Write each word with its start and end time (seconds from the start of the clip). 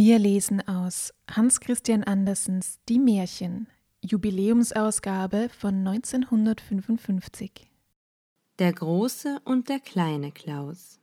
Wir 0.00 0.20
lesen 0.20 0.62
aus 0.68 1.12
Hans 1.28 1.58
Christian 1.58 2.04
Andersens 2.04 2.78
Die 2.88 3.00
Märchen, 3.00 3.66
Jubiläumsausgabe 4.00 5.48
von 5.48 5.84
1955. 5.84 7.68
Der 8.60 8.72
große 8.72 9.40
und 9.44 9.68
der 9.68 9.80
kleine 9.80 10.30
Klaus. 10.30 11.00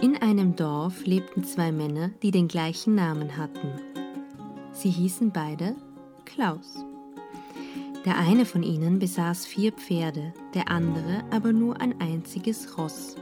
In 0.00 0.16
einem 0.22 0.56
Dorf 0.56 1.04
lebten 1.04 1.44
zwei 1.44 1.72
Männer, 1.72 2.08
die 2.22 2.30
den 2.30 2.48
gleichen 2.48 2.94
Namen 2.94 3.36
hatten. 3.36 3.70
Sie 4.72 4.88
hießen 4.88 5.30
beide 5.30 5.76
Klaus. 6.24 6.86
Der 8.04 8.16
eine 8.16 8.46
von 8.46 8.62
ihnen 8.62 8.98
besaß 8.98 9.44
vier 9.46 9.72
Pferde, 9.72 10.32
der 10.54 10.70
andere 10.70 11.24
aber 11.30 11.52
nur 11.52 11.80
ein 11.80 12.00
einziges 12.00 12.78
Ross. 12.78 13.16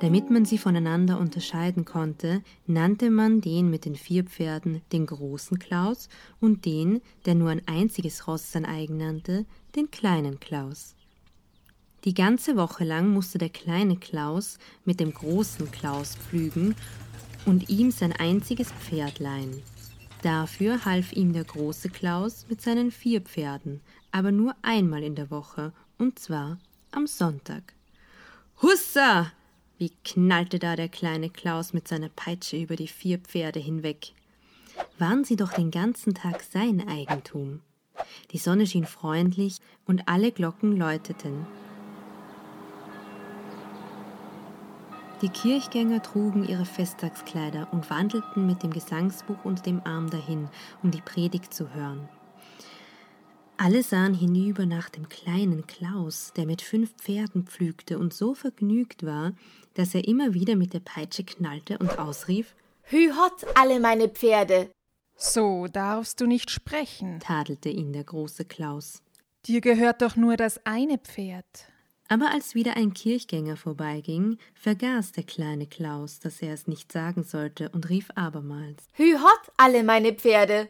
Damit 0.00 0.30
man 0.30 0.44
sie 0.44 0.58
voneinander 0.58 1.18
unterscheiden 1.18 1.84
konnte, 1.84 2.42
nannte 2.66 3.10
man 3.10 3.40
den 3.40 3.68
mit 3.68 3.84
den 3.84 3.96
vier 3.96 4.24
Pferden 4.24 4.80
den 4.92 5.06
großen 5.06 5.58
Klaus 5.58 6.08
und 6.40 6.64
den, 6.64 7.02
der 7.26 7.34
nur 7.34 7.50
ein 7.50 7.66
einziges 7.66 8.26
Ross 8.26 8.52
sein 8.52 8.64
eigen 8.64 8.96
nannte, 8.96 9.44
den 9.76 9.90
kleinen 9.90 10.40
Klaus. 10.40 10.94
Die 12.04 12.14
ganze 12.14 12.56
Woche 12.56 12.84
lang 12.84 13.10
musste 13.12 13.36
der 13.36 13.50
kleine 13.50 13.96
Klaus 13.96 14.58
mit 14.86 15.00
dem 15.00 15.12
großen 15.12 15.70
Klaus 15.70 16.16
pflügen 16.16 16.74
und 17.44 17.68
ihm 17.68 17.90
sein 17.90 18.12
einziges 18.12 18.72
Pferd 18.72 19.18
leihen. 19.18 19.62
Dafür 20.22 20.84
half 20.84 21.12
ihm 21.12 21.32
der 21.32 21.44
große 21.44 21.88
Klaus 21.88 22.46
mit 22.48 22.60
seinen 22.60 22.90
vier 22.90 23.22
Pferden, 23.22 23.80
aber 24.12 24.32
nur 24.32 24.54
einmal 24.60 25.02
in 25.02 25.14
der 25.14 25.30
Woche, 25.30 25.72
und 25.98 26.18
zwar 26.18 26.58
am 26.90 27.06
Sonntag. 27.06 27.74
Hussa! 28.60 29.32
Wie 29.78 29.92
knallte 30.04 30.58
da 30.58 30.76
der 30.76 30.90
kleine 30.90 31.30
Klaus 31.30 31.72
mit 31.72 31.88
seiner 31.88 32.10
Peitsche 32.10 32.58
über 32.58 32.76
die 32.76 32.88
vier 32.88 33.18
Pferde 33.18 33.60
hinweg. 33.60 34.12
Waren 34.98 35.24
sie 35.24 35.36
doch 35.36 35.54
den 35.54 35.70
ganzen 35.70 36.12
Tag 36.12 36.42
sein 36.42 36.86
Eigentum. 36.86 37.60
Die 38.30 38.38
Sonne 38.38 38.66
schien 38.66 38.84
freundlich 38.84 39.56
und 39.86 40.06
alle 40.06 40.32
Glocken 40.32 40.76
läuteten. 40.76 41.46
Die 45.22 45.28
Kirchgänger 45.28 46.02
trugen 46.02 46.48
ihre 46.48 46.64
Festtagskleider 46.64 47.68
und 47.72 47.90
wandelten 47.90 48.46
mit 48.46 48.62
dem 48.62 48.70
Gesangsbuch 48.70 49.44
unter 49.44 49.62
dem 49.62 49.82
Arm 49.84 50.08
dahin, 50.08 50.48
um 50.82 50.90
die 50.90 51.02
Predigt 51.02 51.52
zu 51.52 51.74
hören. 51.74 52.08
Alle 53.58 53.82
sahen 53.82 54.14
hinüber 54.14 54.64
nach 54.64 54.88
dem 54.88 55.10
kleinen 55.10 55.66
Klaus, 55.66 56.32
der 56.34 56.46
mit 56.46 56.62
fünf 56.62 56.94
Pferden 56.94 57.44
pflügte 57.44 57.98
und 57.98 58.14
so 58.14 58.32
vergnügt 58.32 59.04
war, 59.04 59.32
dass 59.74 59.94
er 59.94 60.08
immer 60.08 60.32
wieder 60.32 60.56
mit 60.56 60.72
der 60.72 60.80
Peitsche 60.80 61.24
knallte 61.24 61.76
und 61.76 61.98
ausrief 61.98 62.54
Hü 62.84 63.10
hot 63.10 63.46
alle 63.54 63.78
meine 63.78 64.08
Pferde. 64.08 64.70
So 65.14 65.66
darfst 65.66 66.22
du 66.22 66.26
nicht 66.26 66.50
sprechen, 66.50 67.20
tadelte 67.20 67.68
ihn 67.68 67.92
der 67.92 68.04
große 68.04 68.46
Klaus. 68.46 69.02
Dir 69.44 69.60
gehört 69.60 70.00
doch 70.00 70.16
nur 70.16 70.38
das 70.38 70.64
eine 70.64 70.96
Pferd. 70.96 71.44
Aber 72.10 72.32
als 72.32 72.56
wieder 72.56 72.76
ein 72.76 72.92
Kirchgänger 72.92 73.56
vorbeiging, 73.56 74.36
vergaß 74.54 75.12
der 75.12 75.22
kleine 75.22 75.68
Klaus, 75.68 76.18
dass 76.18 76.42
er 76.42 76.52
es 76.52 76.66
nicht 76.66 76.90
sagen 76.90 77.22
sollte 77.22 77.68
und 77.68 77.88
rief 77.88 78.10
abermals 78.16 78.88
Hü 78.94 79.14
hot 79.14 79.52
alle 79.56 79.84
meine 79.84 80.12
Pferde. 80.12 80.68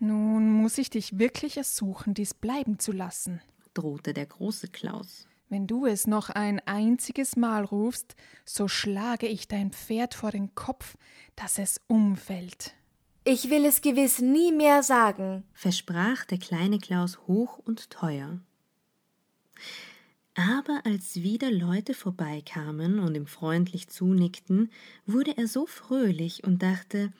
Nun 0.00 0.50
muss 0.50 0.76
ich 0.76 0.90
dich 0.90 1.16
wirklich 1.16 1.56
ersuchen, 1.56 2.12
dies 2.12 2.34
bleiben 2.34 2.80
zu 2.80 2.90
lassen, 2.90 3.40
drohte 3.72 4.12
der 4.12 4.26
große 4.26 4.66
Klaus. 4.66 5.28
Wenn 5.48 5.68
du 5.68 5.86
es 5.86 6.08
noch 6.08 6.28
ein 6.28 6.60
einziges 6.66 7.36
Mal 7.36 7.64
rufst, 7.64 8.16
so 8.44 8.66
schlage 8.66 9.28
ich 9.28 9.46
dein 9.46 9.70
Pferd 9.70 10.14
vor 10.14 10.32
den 10.32 10.56
Kopf, 10.56 10.96
dass 11.36 11.60
es 11.60 11.80
umfällt. 11.86 12.74
Ich 13.22 13.48
will 13.48 13.64
es 13.64 13.80
gewiss 13.80 14.20
nie 14.20 14.50
mehr 14.50 14.82
sagen, 14.82 15.44
versprach 15.52 16.24
der 16.24 16.38
kleine 16.38 16.80
Klaus 16.80 17.20
hoch 17.28 17.58
und 17.58 17.90
teuer. 17.90 18.40
Aber 20.34 20.80
als 20.84 21.22
wieder 21.22 21.50
Leute 21.50 21.94
vorbeikamen 21.94 22.98
und 22.98 23.14
ihm 23.14 23.26
freundlich 23.26 23.88
zunickten, 23.88 24.70
wurde 25.06 25.36
er 25.36 25.46
so 25.46 25.66
fröhlich 25.66 26.42
und 26.42 26.62
dachte, 26.62 27.12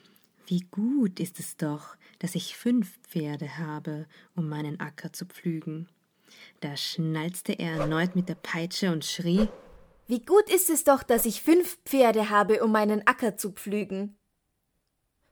wie 0.46 0.66
gut 0.70 1.20
ist 1.20 1.38
es 1.38 1.56
doch, 1.56 1.96
dass 2.18 2.34
ich 2.34 2.56
fünf 2.56 2.98
Pferde 3.02 3.58
habe, 3.58 4.06
um 4.34 4.48
meinen 4.48 4.80
Acker 4.80 5.12
zu 5.12 5.26
pflügen. 5.26 5.88
Da 6.60 6.76
schnalzte 6.76 7.52
er 7.52 7.80
erneut 7.80 8.16
mit 8.16 8.28
der 8.28 8.34
Peitsche 8.34 8.90
und 8.90 9.04
schrie 9.04 9.48
Wie 10.08 10.20
gut 10.20 10.50
ist 10.50 10.68
es 10.68 10.82
doch, 10.82 11.02
dass 11.02 11.24
ich 11.24 11.42
fünf 11.42 11.78
Pferde 11.84 12.30
habe, 12.30 12.64
um 12.64 12.72
meinen 12.72 13.06
Acker 13.06 13.36
zu 13.36 13.52
pflügen. 13.52 14.16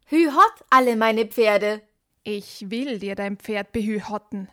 Hü 0.07 0.31
hot 0.31 0.65
alle 0.71 0.97
meine 0.97 1.27
Pferde. 1.27 1.83
Ich 2.23 2.71
will 2.71 3.01
dir 3.01 3.17
dein 3.17 3.39
Pferd 3.39 3.73
behühotten, 3.73 4.49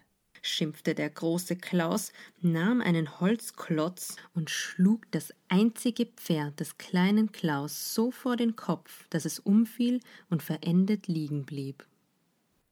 schimpfte 0.49 0.95
der 0.95 1.09
große 1.09 1.55
Klaus, 1.55 2.11
nahm 2.41 2.81
einen 2.81 3.19
Holzklotz 3.19 4.15
und 4.33 4.49
schlug 4.49 5.09
das 5.11 5.33
einzige 5.47 6.05
Pferd 6.05 6.59
des 6.59 6.77
kleinen 6.77 7.31
Klaus 7.31 7.93
so 7.93 8.11
vor 8.11 8.35
den 8.35 8.55
Kopf, 8.55 9.07
dass 9.09 9.25
es 9.25 9.39
umfiel 9.39 9.99
und 10.29 10.43
verendet 10.43 11.07
liegen 11.07 11.45
blieb. 11.45 11.85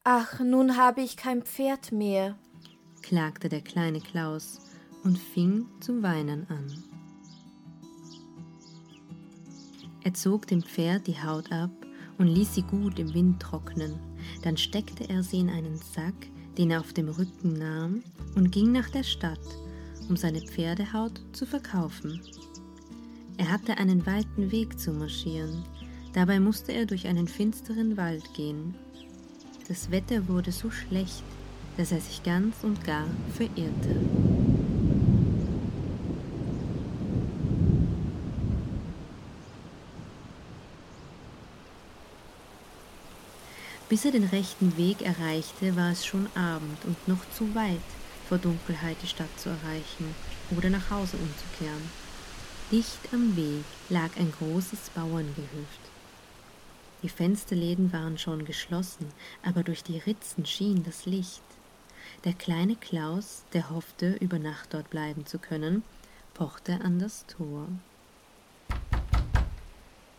Ach, 0.03 0.39
nun 0.39 0.77
habe 0.77 1.01
ich 1.01 1.17
kein 1.17 1.43
Pferd 1.43 1.91
mehr, 1.91 2.37
klagte 3.01 3.49
der 3.49 3.61
kleine 3.61 3.99
Klaus 3.99 4.59
und 5.03 5.17
fing 5.17 5.65
zu 5.79 6.01
weinen 6.01 6.49
an. 6.49 6.83
Er 10.03 10.13
zog 10.13 10.47
dem 10.47 10.61
Pferd 10.61 11.07
die 11.07 11.21
Haut 11.21 11.51
ab 11.51 11.71
und 12.17 12.27
ließ 12.27 12.55
sie 12.55 12.61
gut 12.61 12.97
im 12.99 13.13
Wind 13.13 13.41
trocknen. 13.41 13.99
Dann 14.41 14.55
steckte 14.55 15.09
er 15.09 15.23
sie 15.23 15.39
in 15.39 15.49
einen 15.49 15.77
Sack, 15.77 16.15
den 16.57 16.71
er 16.71 16.79
auf 16.79 16.93
dem 16.93 17.09
Rücken 17.09 17.53
nahm, 17.53 18.03
und 18.35 18.51
ging 18.51 18.71
nach 18.71 18.89
der 18.89 19.03
Stadt, 19.03 19.39
um 20.09 20.17
seine 20.17 20.41
Pferdehaut 20.41 21.21
zu 21.33 21.45
verkaufen. 21.45 22.21
Er 23.37 23.51
hatte 23.51 23.77
einen 23.77 24.05
weiten 24.05 24.51
Weg 24.51 24.79
zu 24.79 24.91
marschieren, 24.91 25.63
dabei 26.13 26.39
musste 26.39 26.71
er 26.71 26.85
durch 26.85 27.07
einen 27.07 27.27
finsteren 27.27 27.97
Wald 27.97 28.33
gehen. 28.33 28.75
Das 29.67 29.91
Wetter 29.91 30.27
wurde 30.27 30.51
so 30.51 30.71
schlecht, 30.71 31.23
dass 31.77 31.91
er 31.91 31.99
sich 31.99 32.23
ganz 32.23 32.63
und 32.63 32.83
gar 32.83 33.05
verirrte. 33.35 34.46
Bis 43.89 44.03
er 44.03 44.11
den 44.11 44.25
rechten 44.25 44.75
Weg 44.75 45.01
erreichte, 45.01 45.77
war 45.77 45.91
es 45.91 46.05
schon 46.05 46.27
Abend 46.35 46.83
und 46.83 47.07
noch 47.07 47.29
zu 47.31 47.55
weit, 47.55 47.79
vor 48.27 48.37
Dunkelheit 48.37 48.97
die 49.01 49.07
Stadt 49.07 49.39
zu 49.39 49.47
erreichen 49.47 50.13
oder 50.57 50.69
nach 50.69 50.89
Hause 50.89 51.15
umzukehren. 51.15 51.89
Dicht 52.69 52.99
am 53.13 53.37
Weg 53.37 53.63
lag 53.87 54.09
ein 54.17 54.33
großes 54.39 54.89
Bauerngehöft. 54.89 55.79
Die 57.01 57.07
Fensterläden 57.07 57.93
waren 57.93 58.17
schon 58.17 58.43
geschlossen, 58.43 59.07
aber 59.41 59.63
durch 59.63 59.83
die 59.83 59.99
Ritzen 59.99 60.45
schien 60.45 60.83
das 60.83 61.05
Licht. 61.05 61.43
Der 62.25 62.33
kleine 62.33 62.75
Klaus, 62.75 63.43
der 63.53 63.69
hoffte, 63.69 64.17
über 64.19 64.37
Nacht 64.37 64.73
dort 64.73 64.89
bleiben 64.89 65.25
zu 65.25 65.39
können, 65.39 65.83
pochte 66.33 66.81
an 66.81 66.99
das 66.99 67.25
Tor. 67.27 67.69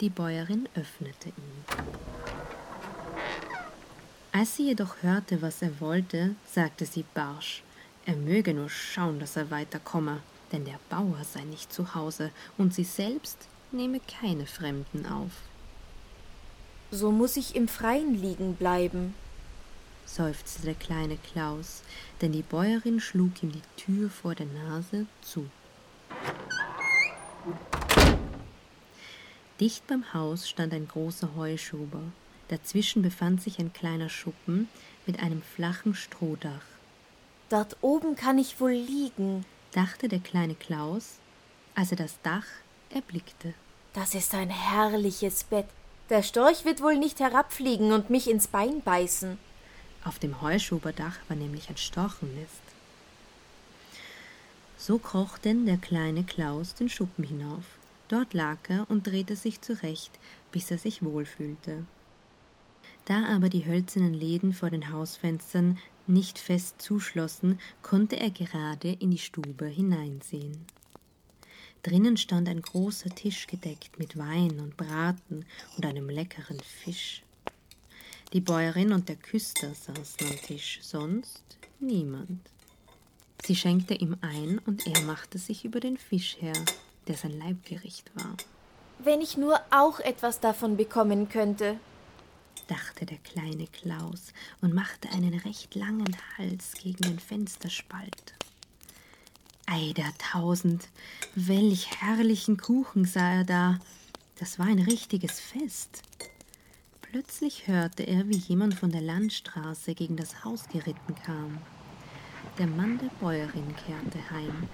Die 0.01 0.09
Bäuerin 0.09 0.69
öffnete 0.75 1.29
ihm. 1.29 2.18
Als 4.39 4.55
sie 4.55 4.67
jedoch 4.67 5.03
hörte, 5.03 5.43
was 5.43 5.63
er 5.63 5.81
wollte, 5.81 6.37
sagte 6.47 6.87
sie 6.87 7.05
barsch, 7.13 7.65
er 8.07 8.15
möge 8.15 8.55
nur 8.55 8.71
schauen, 8.71 9.19
dass 9.19 9.35
er 9.35 9.51
weiterkomme, 9.51 10.21
denn 10.53 10.65
der 10.65 10.79
Bauer 10.89 11.25
sei 11.25 11.43
nicht 11.43 11.73
zu 11.73 11.97
Hause 11.97 12.31
und 12.57 12.73
sie 12.73 12.85
selbst 12.85 13.49
nehme 13.73 13.99
keine 13.99 14.47
Fremden 14.47 15.07
auf. 15.07 15.33
So 16.93 17.11
muss 17.11 17.37
ich 17.37 17.57
im 17.57 17.67
Freien 17.67 18.15
liegen 18.15 18.55
bleiben. 18.55 19.13
seufzte 20.07 20.63
der 20.63 20.75
kleine 20.75 21.17
Klaus, 21.17 21.83
denn 22.21 22.31
die 22.31 22.43
Bäuerin 22.43 23.01
schlug 23.01 23.43
ihm 23.43 23.51
die 23.51 23.63
Tür 23.77 24.09
vor 24.09 24.37
der 24.37 24.47
Nase 24.47 25.07
zu. 25.21 25.51
Dicht 29.59 29.85
beim 29.89 30.15
Haus 30.15 30.49
stand 30.49 30.73
ein 30.73 30.87
großer 30.87 31.35
Heuschober. 31.35 32.03
Dazwischen 32.49 33.03
befand 33.03 33.43
sich 33.43 33.59
ein 33.59 33.73
kleiner 33.73 34.09
Schuppen 34.09 34.69
mit 35.07 35.21
einem 35.21 35.43
flachen 35.43 35.95
Strohdach. 35.95 36.63
Dort 37.51 37.77
oben 37.81 38.17
kann 38.17 38.39
ich 38.39 38.61
wohl 38.61 38.73
liegen, 38.73 39.45
dachte 39.73 40.09
der 40.09 40.21
kleine 40.21 40.55
Klaus, 40.55 41.17
als 41.75 41.91
er 41.91 41.97
das 41.97 42.21
Dach 42.23 42.47
erblickte. 42.91 43.55
Das 43.93 44.15
ist 44.15 44.35
ein 44.35 44.51
herrliches 44.51 45.45
Bett. 45.45 45.67
Der 46.11 46.23
Storch 46.23 46.65
wird 46.65 46.81
wohl 46.83 46.97
nicht 46.97 47.21
herabfliegen 47.21 47.93
und 47.93 48.11
mich 48.11 48.31
ins 48.31 48.47
Bein 48.47 48.83
beißen. 48.83 49.39
Auf 50.05 50.19
dem 50.19 50.41
Heuschoberdach 50.41 51.19
war 51.29 51.37
nämlich 51.37 51.69
ein 51.69 51.77
Storchennest. 51.77 52.63
So 54.79 54.99
kroch 54.99 55.37
denn 55.37 55.67
der 55.67 55.77
kleine 55.77 56.25
Klaus 56.25 56.75
den 56.75 56.89
Schuppen 56.89 57.25
hinauf. 57.25 57.65
Dort 58.09 58.33
lag 58.33 58.57
er 58.69 58.87
und 58.89 59.07
drehte 59.07 59.37
sich 59.37 59.61
zurecht, 59.61 60.13
bis 60.51 60.71
er 60.71 60.79
sich 60.79 61.03
wohlfühlte. 61.03 61.85
Da 63.09 63.25
aber 63.25 63.49
die 63.49 63.65
hölzernen 63.65 64.13
Läden 64.13 64.53
vor 64.53 64.69
den 64.69 64.93
Hausfenstern 64.93 65.79
nicht 66.07 66.39
fest 66.39 66.83
zuschlossen, 66.83 67.59
konnte 67.81 68.21
er 68.21 68.29
gerade 68.29 68.93
in 68.93 69.11
die 69.11 69.17
Stube 69.17 69.65
hineinsehen. 69.65 70.67
Drinnen 71.83 72.19
stand 72.19 72.51
ein 72.51 72.61
großer 72.61 73.09
Tisch 73.09 73.47
gedeckt 73.47 73.99
mit 73.99 74.19
Wein 74.19 74.61
und 74.61 74.77
Braten 74.77 75.47
und 75.75 75.87
einem 75.87 76.11
leckeren 76.11 76.61
Fisch. 76.61 77.23
Die 78.35 78.43
Bäuerin 78.43 78.93
und 78.93 79.09
der 79.09 79.17
Küster 79.17 79.73
saßen 79.73 80.29
am 80.29 80.37
Tisch, 80.43 80.81
sonst 80.83 81.57
niemand. 81.81 82.51
Sie 83.43 83.57
schenkte 83.57 83.95
ihm 83.95 84.19
ein 84.21 84.59
und 84.67 84.87
er 84.87 85.01
machte 85.05 85.39
sich 85.39 85.65
über 85.65 85.81
den 85.81 85.97
Fisch 85.97 86.37
her, 86.41 86.53
der 87.07 87.17
sein 87.17 87.39
Leibgericht 87.39 88.15
war. 88.17 88.37
Wenn 88.99 89.23
ich 89.23 89.39
nur 89.39 89.59
auch 89.71 89.99
etwas 90.01 90.41
davon 90.41 90.77
bekommen 90.77 91.31
könnte, 91.31 91.79
dachte 92.69 93.07
der 93.07 93.19
kleine 93.19 93.67
Klaus 93.67 94.33
und 94.61 94.75
machte 94.75 95.11
einen 95.11 95.35
recht 95.41 95.75
langen 95.75 96.17
Hals 96.37 96.73
gegen 96.81 97.03
den 97.03 97.19
Fensterspalt. 97.19 98.35
Ei 99.67 99.93
der 99.97 100.13
Tausend, 100.19 100.89
welch 101.35 102.01
herrlichen 102.01 102.57
Kuchen 102.57 103.05
sah 103.05 103.33
er 103.33 103.45
da. 103.45 103.79
Das 104.39 104.59
war 104.59 104.67
ein 104.67 104.79
richtiges 104.79 105.41
Fest. 105.41 106.03
Plötzlich 107.03 107.67
hörte 107.67 108.05
er, 108.05 108.29
wie 108.29 108.37
jemand 108.37 108.75
von 108.75 108.93
der 108.93 109.01
Landstraße 109.01 109.95
gegen 109.95 110.17
das 110.17 110.45
Haus 110.45 110.69
geritten 110.69 111.15
kam. 111.25 111.59
Der 112.59 112.67
Mann 112.67 112.99
der 112.99 113.11
Bäuerin 113.21 113.75
kehrte 113.77 114.31
heim. 114.31 114.69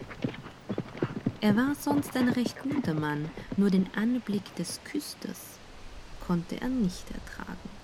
Er 1.40 1.56
war 1.56 1.74
sonst 1.74 2.16
ein 2.16 2.28
recht 2.28 2.58
guter 2.60 2.94
Mann, 2.94 3.30
nur 3.56 3.70
den 3.70 3.88
Anblick 3.94 4.54
des 4.56 4.80
Küsters 4.84 5.58
konnte 6.26 6.60
er 6.60 6.68
nicht 6.68 7.04
ertragen. 7.10 7.83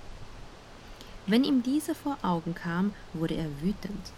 Wenn 1.30 1.44
ihm 1.44 1.62
dieser 1.62 1.94
vor 1.94 2.18
Augen 2.22 2.56
kam, 2.56 2.92
wurde 3.12 3.36
er 3.36 3.62
wütend. 3.62 4.12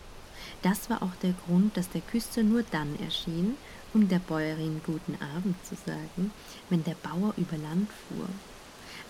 Das 0.62 0.88
war 0.88 1.02
auch 1.02 1.14
der 1.22 1.34
Grund, 1.44 1.76
dass 1.76 1.90
der 1.90 2.00
Küster 2.00 2.42
nur 2.42 2.62
dann 2.62 2.98
erschien, 3.00 3.56
um 3.92 4.08
der 4.08 4.18
Bäuerin 4.18 4.80
guten 4.86 5.18
Abend 5.36 5.62
zu 5.62 5.74
sagen, 5.74 6.30
wenn 6.70 6.84
der 6.84 6.94
Bauer 6.94 7.34
über 7.36 7.58
Land 7.58 7.90
fuhr. 8.08 8.26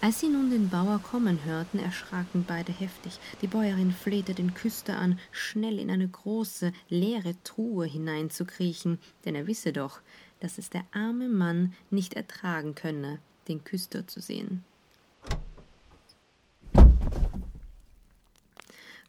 Als 0.01 0.19
sie 0.19 0.31
nun 0.31 0.51
den 0.51 0.69
Bauer 0.69 0.99
kommen 0.99 1.45
hörten, 1.45 1.79
erschraken 1.79 2.45
beide 2.45 2.73
heftig. 2.73 3.21
Die 3.41 3.47
Bäuerin 3.47 3.93
flehte 3.93 4.35
den 4.35 4.53
Küster 4.53 4.99
an, 4.99 5.21
schnell 5.31 5.79
in 5.79 5.89
eine 5.89 6.09
große, 6.09 6.73
leere 6.89 7.37
Truhe 7.45 7.87
hineinzukriechen, 7.87 8.99
denn 9.25 9.37
er 9.37 9.47
wisse 9.47 9.73
doch, 9.73 10.01
dass 10.41 10.59
es 10.59 10.71
der 10.71 10.83
arme 10.91 11.29
Mann 11.29 11.73
nicht 11.91 12.15
ertragen 12.15 12.75
könne, 12.75 13.21
den 13.47 13.63
Küster 13.63 14.09
zu 14.09 14.19
sehen. 14.21 14.65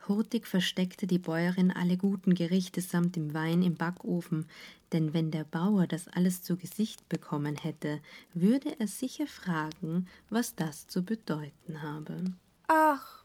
Hurtig 0.08 0.48
versteckte 0.48 1.08
die 1.08 1.18
Bäuerin 1.18 1.72
alle 1.72 1.96
guten 1.96 2.36
Gerichte 2.36 2.82
samt 2.82 3.16
dem 3.16 3.34
Wein 3.34 3.62
im 3.62 3.76
Backofen, 3.76 4.48
denn 4.92 5.14
wenn 5.14 5.32
der 5.32 5.46
Bauer 5.46 5.88
das 5.88 6.10
alles 6.10 6.44
zu 6.44 6.58
Gesicht 6.58 7.08
bekommen 7.08 7.56
hätte, 7.56 8.02
würde 8.34 8.78
er 8.80 8.88
sicher 8.88 9.28
fragen, 9.28 10.08
was 10.30 10.56
das 10.56 10.88
zu 10.88 11.04
bedeuten 11.04 11.82
habe. 11.82 12.26
Ach, 12.68 13.24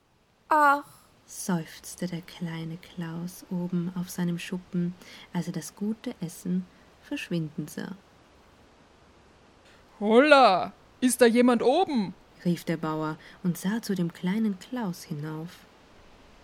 ach, 0.48 0.86
seufzte 1.26 2.06
der 2.06 2.22
kleine 2.22 2.76
Klaus 2.76 3.44
oben 3.50 3.92
auf 3.96 4.08
seinem 4.08 4.38
Schuppen, 4.38 4.94
als 5.32 5.48
er 5.48 5.54
das 5.54 5.74
gute 5.74 6.14
Essen 6.20 6.64
verschwinden 7.02 7.66
sah. 7.66 7.96
Holla, 9.98 10.72
ist 11.00 11.20
da 11.20 11.26
jemand 11.26 11.62
oben? 11.62 12.14
rief 12.44 12.62
der 12.62 12.76
Bauer 12.76 13.18
und 13.42 13.58
sah 13.58 13.82
zu 13.82 13.96
dem 13.96 14.12
kleinen 14.12 14.60
Klaus 14.60 15.02
hinauf. 15.02 15.67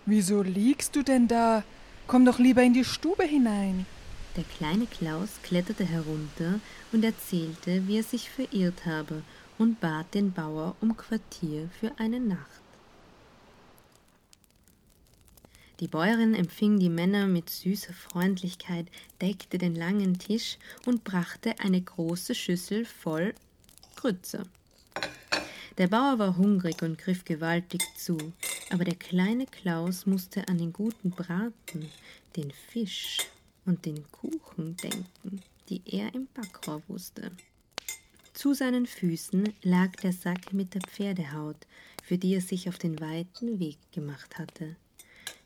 Wieso 0.06 0.42
liegst 0.42 0.96
du 0.96 1.02
denn 1.02 1.28
da? 1.28 1.64
Komm 2.06 2.26
doch 2.26 2.38
lieber 2.38 2.62
in 2.62 2.74
die 2.74 2.84
Stube 2.84 3.24
hinein. 3.24 3.86
Der 4.36 4.44
kleine 4.44 4.86
Klaus 4.86 5.30
kletterte 5.42 5.84
herunter 5.84 6.60
und 6.92 7.04
erzählte, 7.04 7.86
wie 7.86 7.98
er 7.98 8.02
sich 8.02 8.28
verirrt 8.28 8.84
habe 8.84 9.22
und 9.56 9.80
bat 9.80 10.12
den 10.12 10.32
Bauer 10.32 10.76
um 10.82 10.94
Quartier 10.96 11.70
für 11.80 11.92
eine 11.98 12.20
Nacht. 12.20 12.60
Die 15.80 15.88
Bäuerin 15.88 16.34
empfing 16.34 16.78
die 16.78 16.90
Männer 16.90 17.26
mit 17.26 17.48
süßer 17.48 17.94
Freundlichkeit, 17.94 18.86
deckte 19.22 19.56
den 19.56 19.74
langen 19.74 20.18
Tisch 20.18 20.58
und 20.84 21.02
brachte 21.04 21.58
eine 21.60 21.80
große 21.80 22.34
Schüssel 22.34 22.84
voll 22.84 23.34
Grütze. 23.96 24.42
Der 25.78 25.88
Bauer 25.88 26.18
war 26.18 26.36
hungrig 26.36 26.82
und 26.82 26.98
griff 26.98 27.24
gewaltig 27.24 27.82
zu, 27.96 28.18
aber 28.74 28.84
der 28.84 28.96
kleine 28.96 29.46
Klaus 29.46 30.04
musste 30.04 30.48
an 30.48 30.58
den 30.58 30.72
guten 30.72 31.12
Braten, 31.12 31.88
den 32.34 32.50
Fisch 32.50 33.18
und 33.66 33.86
den 33.86 34.04
Kuchen 34.10 34.76
denken, 34.76 35.40
die 35.68 35.80
er 35.86 36.12
im 36.12 36.26
Backrohr 36.34 36.82
wusste. 36.88 37.30
Zu 38.32 38.52
seinen 38.52 38.86
Füßen 38.86 39.54
lag 39.62 39.92
der 40.02 40.12
Sack 40.12 40.52
mit 40.52 40.74
der 40.74 40.80
Pferdehaut, 40.80 41.68
für 42.02 42.18
die 42.18 42.34
er 42.34 42.40
sich 42.40 42.68
auf 42.68 42.76
den 42.76 43.00
weiten 43.00 43.60
Weg 43.60 43.78
gemacht 43.92 44.38
hatte. 44.38 44.74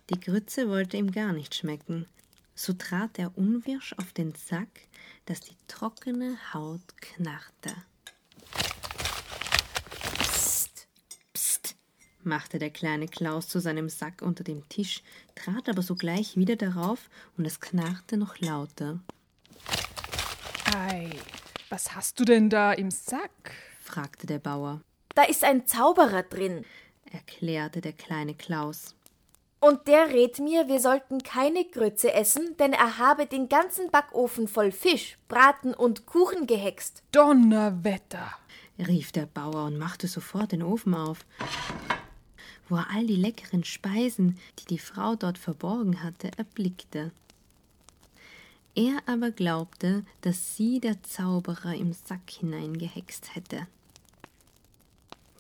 Die 0.08 0.18
Grütze 0.18 0.70
wollte 0.70 0.97
ihm 0.97 1.12
gar 1.12 1.35
nicht 1.35 1.54
schmecken, 1.54 2.06
so 2.54 2.73
trat 2.73 3.18
er 3.18 3.37
unwirsch 3.37 3.92
auf 3.99 4.14
den 4.14 4.32
Sack, 4.37 4.88
dass 5.26 5.40
die 5.40 5.56
trockene 5.66 6.38
Haut 6.54 6.97
knarrte. 6.97 7.75
Machte 12.28 12.58
der 12.58 12.70
kleine 12.70 13.08
Klaus 13.08 13.49
zu 13.49 13.58
seinem 13.61 13.88
Sack 13.88 14.23
unter 14.23 14.44
dem 14.44 14.68
Tisch, 14.68 15.02
trat 15.35 15.68
aber 15.68 15.82
sogleich 15.82 16.37
wieder 16.37 16.56
darauf 16.56 17.11
und 17.37 17.44
es 17.44 17.61
knarrte 17.61 18.16
noch 18.16 18.38
lauter. 18.38 19.00
Ei, 20.76 21.11
was 21.70 21.94
hast 21.94 22.20
du 22.20 22.25
denn 22.25 22.50
da 22.50 22.73
im 22.73 22.90
Sack? 22.90 23.52
fragte 23.80 24.26
der 24.26 24.38
Bauer. 24.38 24.80
Da 25.14 25.25
ist 25.25 25.42
ein 25.42 25.66
Zauberer 25.66 26.23
drin, 26.23 26.64
erklärte 27.11 27.80
der 27.80 27.94
kleine 27.94 28.35
Klaus. 28.35 28.94
Und 29.61 29.88
der 29.88 30.11
rät 30.11 30.38
mir, 30.38 30.68
wir 30.68 30.78
sollten 30.78 31.23
keine 31.23 31.64
Grütze 31.64 32.12
essen, 32.12 32.56
denn 32.58 32.73
er 32.73 32.99
habe 32.99 33.26
den 33.26 33.49
ganzen 33.49 33.90
Backofen 33.90 34.47
voll 34.47 34.70
Fisch, 34.70 35.18
Braten 35.26 35.75
und 35.75 36.06
Kuchen 36.06 36.47
gehext. 36.47 37.02
Donnerwetter! 37.11 38.30
rief 38.78 39.11
der 39.11 39.26
Bauer 39.26 39.64
und 39.64 39.76
machte 39.76 40.06
sofort 40.06 40.52
den 40.52 40.62
Ofen 40.62 40.94
auf 40.94 41.26
wo 42.68 42.76
er 42.76 42.90
all 42.90 43.06
die 43.06 43.16
leckeren 43.16 43.64
Speisen, 43.64 44.38
die 44.58 44.66
die 44.66 44.78
Frau 44.78 45.16
dort 45.16 45.38
verborgen 45.38 46.02
hatte, 46.02 46.30
erblickte. 46.37 47.12
Er 48.75 49.02
aber 49.06 49.30
glaubte, 49.30 50.04
dass 50.20 50.56
sie 50.56 50.78
der 50.80 51.02
Zauberer 51.02 51.75
im 51.75 51.92
Sack 51.92 52.30
hineingehext 52.30 53.34
hätte. 53.34 53.66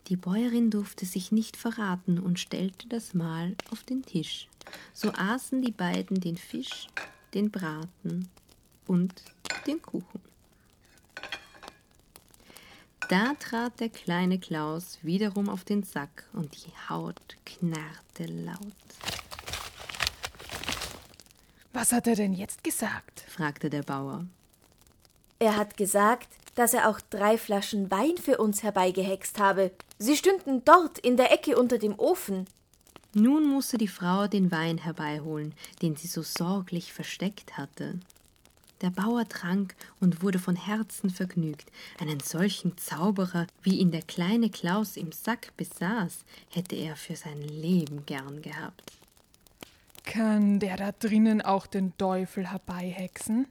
Die 0.08 0.16
Bäuerin 0.16 0.70
durfte 0.70 1.04
sich 1.04 1.32
nicht 1.32 1.56
verraten 1.56 2.18
und 2.18 2.40
stellte 2.40 2.88
das 2.88 3.14
Mahl 3.14 3.54
auf 3.70 3.82
den 3.84 4.02
Tisch. 4.02 4.48
So 4.94 5.12
aßen 5.12 5.62
die 5.62 5.70
beiden 5.70 6.20
den 6.20 6.36
Fisch, 6.36 6.88
den 7.34 7.50
Braten 7.50 8.28
und 8.86 9.22
den 9.66 9.82
Kuchen. 9.82 10.20
Da 13.08 13.32
trat 13.40 13.80
der 13.80 13.88
kleine 13.88 14.38
Klaus 14.38 14.98
wiederum 15.00 15.48
auf 15.48 15.64
den 15.64 15.82
Sack 15.82 16.24
und 16.34 16.54
die 16.54 16.72
Haut 16.90 17.38
knarrte 17.46 18.26
laut. 18.26 18.58
Was 21.72 21.92
hat 21.92 22.06
er 22.06 22.16
denn 22.16 22.34
jetzt 22.34 22.62
gesagt? 22.62 23.24
fragte 23.26 23.70
der 23.70 23.82
Bauer. 23.82 24.26
Er 25.38 25.56
hat 25.56 25.78
gesagt, 25.78 26.28
dass 26.54 26.74
er 26.74 26.88
auch 26.88 27.00
drei 27.00 27.38
Flaschen 27.38 27.90
Wein 27.90 28.18
für 28.22 28.36
uns 28.36 28.62
herbeigehext 28.62 29.38
habe. 29.38 29.70
Sie 29.98 30.16
stünden 30.16 30.62
dort 30.66 30.98
in 30.98 31.16
der 31.16 31.32
Ecke 31.32 31.56
unter 31.56 31.78
dem 31.78 31.98
Ofen. 31.98 32.46
Nun 33.14 33.48
musste 33.48 33.78
die 33.78 33.88
Frau 33.88 34.26
den 34.26 34.50
Wein 34.50 34.76
herbeiholen, 34.76 35.54
den 35.80 35.96
sie 35.96 36.08
so 36.08 36.22
sorglich 36.22 36.92
versteckt 36.92 37.56
hatte. 37.56 38.00
Der 38.80 38.90
Bauer 38.90 39.28
trank 39.28 39.74
und 40.00 40.22
wurde 40.22 40.38
von 40.38 40.54
Herzen 40.54 41.10
vergnügt. 41.10 41.70
Einen 41.98 42.20
solchen 42.20 42.76
Zauberer, 42.78 43.46
wie 43.62 43.78
ihn 43.78 43.90
der 43.90 44.02
kleine 44.02 44.50
Klaus 44.50 44.96
im 44.96 45.10
Sack 45.10 45.56
besaß, 45.56 46.24
hätte 46.50 46.76
er 46.76 46.94
für 46.94 47.16
sein 47.16 47.42
Leben 47.42 48.06
gern 48.06 48.40
gehabt. 48.40 48.92
Kann 50.04 50.60
der 50.60 50.76
da 50.76 50.92
drinnen 50.92 51.42
auch 51.42 51.66
den 51.66 51.96
Teufel 51.98 52.50
herbeihexen? 52.50 53.46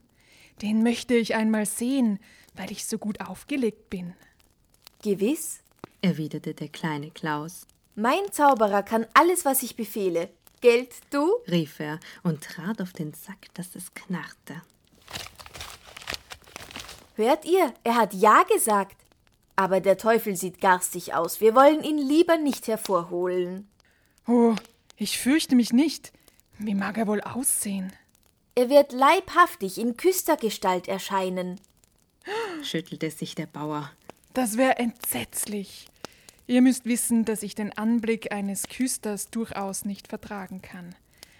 Den 0.62 0.82
möchte 0.82 1.14
ich 1.14 1.34
einmal 1.34 1.66
sehen, 1.66 2.18
weil 2.54 2.72
ich 2.72 2.86
so 2.86 2.98
gut 2.98 3.20
aufgelegt 3.20 3.90
bin. 3.90 4.14
Gewiss, 5.02 5.60
erwiderte 6.02 6.54
der 6.54 6.68
kleine 6.68 7.10
Klaus. 7.10 7.66
Mein 7.94 8.32
Zauberer 8.32 8.82
kann 8.82 9.06
alles, 9.14 9.44
was 9.44 9.62
ich 9.62 9.76
befehle. 9.76 10.30
Geld 10.60 10.94
du? 11.10 11.36
rief 11.46 11.78
er 11.78 12.00
und 12.24 12.42
trat 12.42 12.82
auf 12.82 12.92
den 12.92 13.14
Sack, 13.14 13.54
dass 13.54 13.76
es 13.76 13.94
knarrte. 13.94 14.62
Hört 17.18 17.44
ihr, 17.44 17.74
er 17.82 17.96
hat 17.96 18.14
Ja 18.14 18.44
gesagt. 18.44 18.96
Aber 19.56 19.80
der 19.80 19.98
Teufel 19.98 20.36
sieht 20.36 20.60
garstig 20.60 21.14
aus. 21.14 21.40
Wir 21.40 21.52
wollen 21.56 21.82
ihn 21.82 21.98
lieber 21.98 22.38
nicht 22.38 22.68
hervorholen. 22.68 23.68
Oh, 24.28 24.54
ich 24.96 25.18
fürchte 25.18 25.56
mich 25.56 25.72
nicht. 25.72 26.12
Wie 26.60 26.76
mag 26.76 26.96
er 26.96 27.08
wohl 27.08 27.20
aussehen? 27.20 27.92
Er 28.54 28.68
wird 28.68 28.92
leibhaftig 28.92 29.78
in 29.78 29.96
Küstergestalt 29.96 30.86
erscheinen, 30.86 31.60
schüttelte 32.62 33.10
sich 33.10 33.34
der 33.34 33.46
Bauer. 33.46 33.90
Das 34.32 34.56
wäre 34.56 34.78
entsetzlich. 34.78 35.88
Ihr 36.46 36.62
müsst 36.62 36.84
wissen, 36.84 37.24
dass 37.24 37.42
ich 37.42 37.56
den 37.56 37.76
Anblick 37.76 38.32
eines 38.32 38.68
Küsters 38.68 39.30
durchaus 39.30 39.84
nicht 39.84 40.06
vertragen 40.06 40.62
kann. 40.62 40.94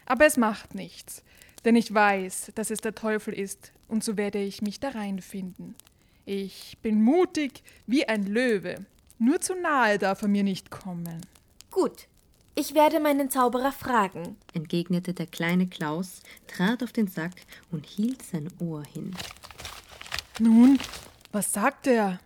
Aber 0.06 0.26
es 0.26 0.36
macht 0.36 0.74
nichts, 0.74 1.22
denn 1.64 1.76
ich 1.76 1.92
weiß, 1.92 2.52
dass 2.54 2.70
es 2.70 2.80
der 2.80 2.94
Teufel 2.94 3.34
ist, 3.34 3.72
und 3.88 4.04
so 4.04 4.16
werde 4.16 4.38
ich 4.38 4.62
mich 4.62 4.80
da 4.80 4.90
reinfinden. 4.90 5.74
Ich 6.24 6.76
bin 6.82 7.02
mutig 7.02 7.62
wie 7.86 8.06
ein 8.06 8.26
Löwe. 8.26 8.84
Nur 9.18 9.40
zu 9.40 9.54
nahe 9.54 9.98
darf 9.98 10.22
er 10.22 10.28
mir 10.28 10.44
nicht 10.44 10.70
kommen. 10.70 11.24
Gut, 11.70 12.06
ich 12.54 12.74
werde 12.74 13.00
meinen 13.00 13.30
Zauberer 13.30 13.72
fragen, 13.72 14.36
entgegnete 14.52 15.14
der 15.14 15.26
kleine 15.26 15.68
Klaus, 15.68 16.22
trat 16.48 16.82
auf 16.82 16.92
den 16.92 17.06
Sack 17.06 17.32
und 17.70 17.86
hielt 17.86 18.22
sein 18.22 18.48
Ohr 18.58 18.82
hin. 18.84 19.14
Nun, 20.40 20.78
was 21.32 21.52
sagt 21.52 21.86
er? 21.86 22.18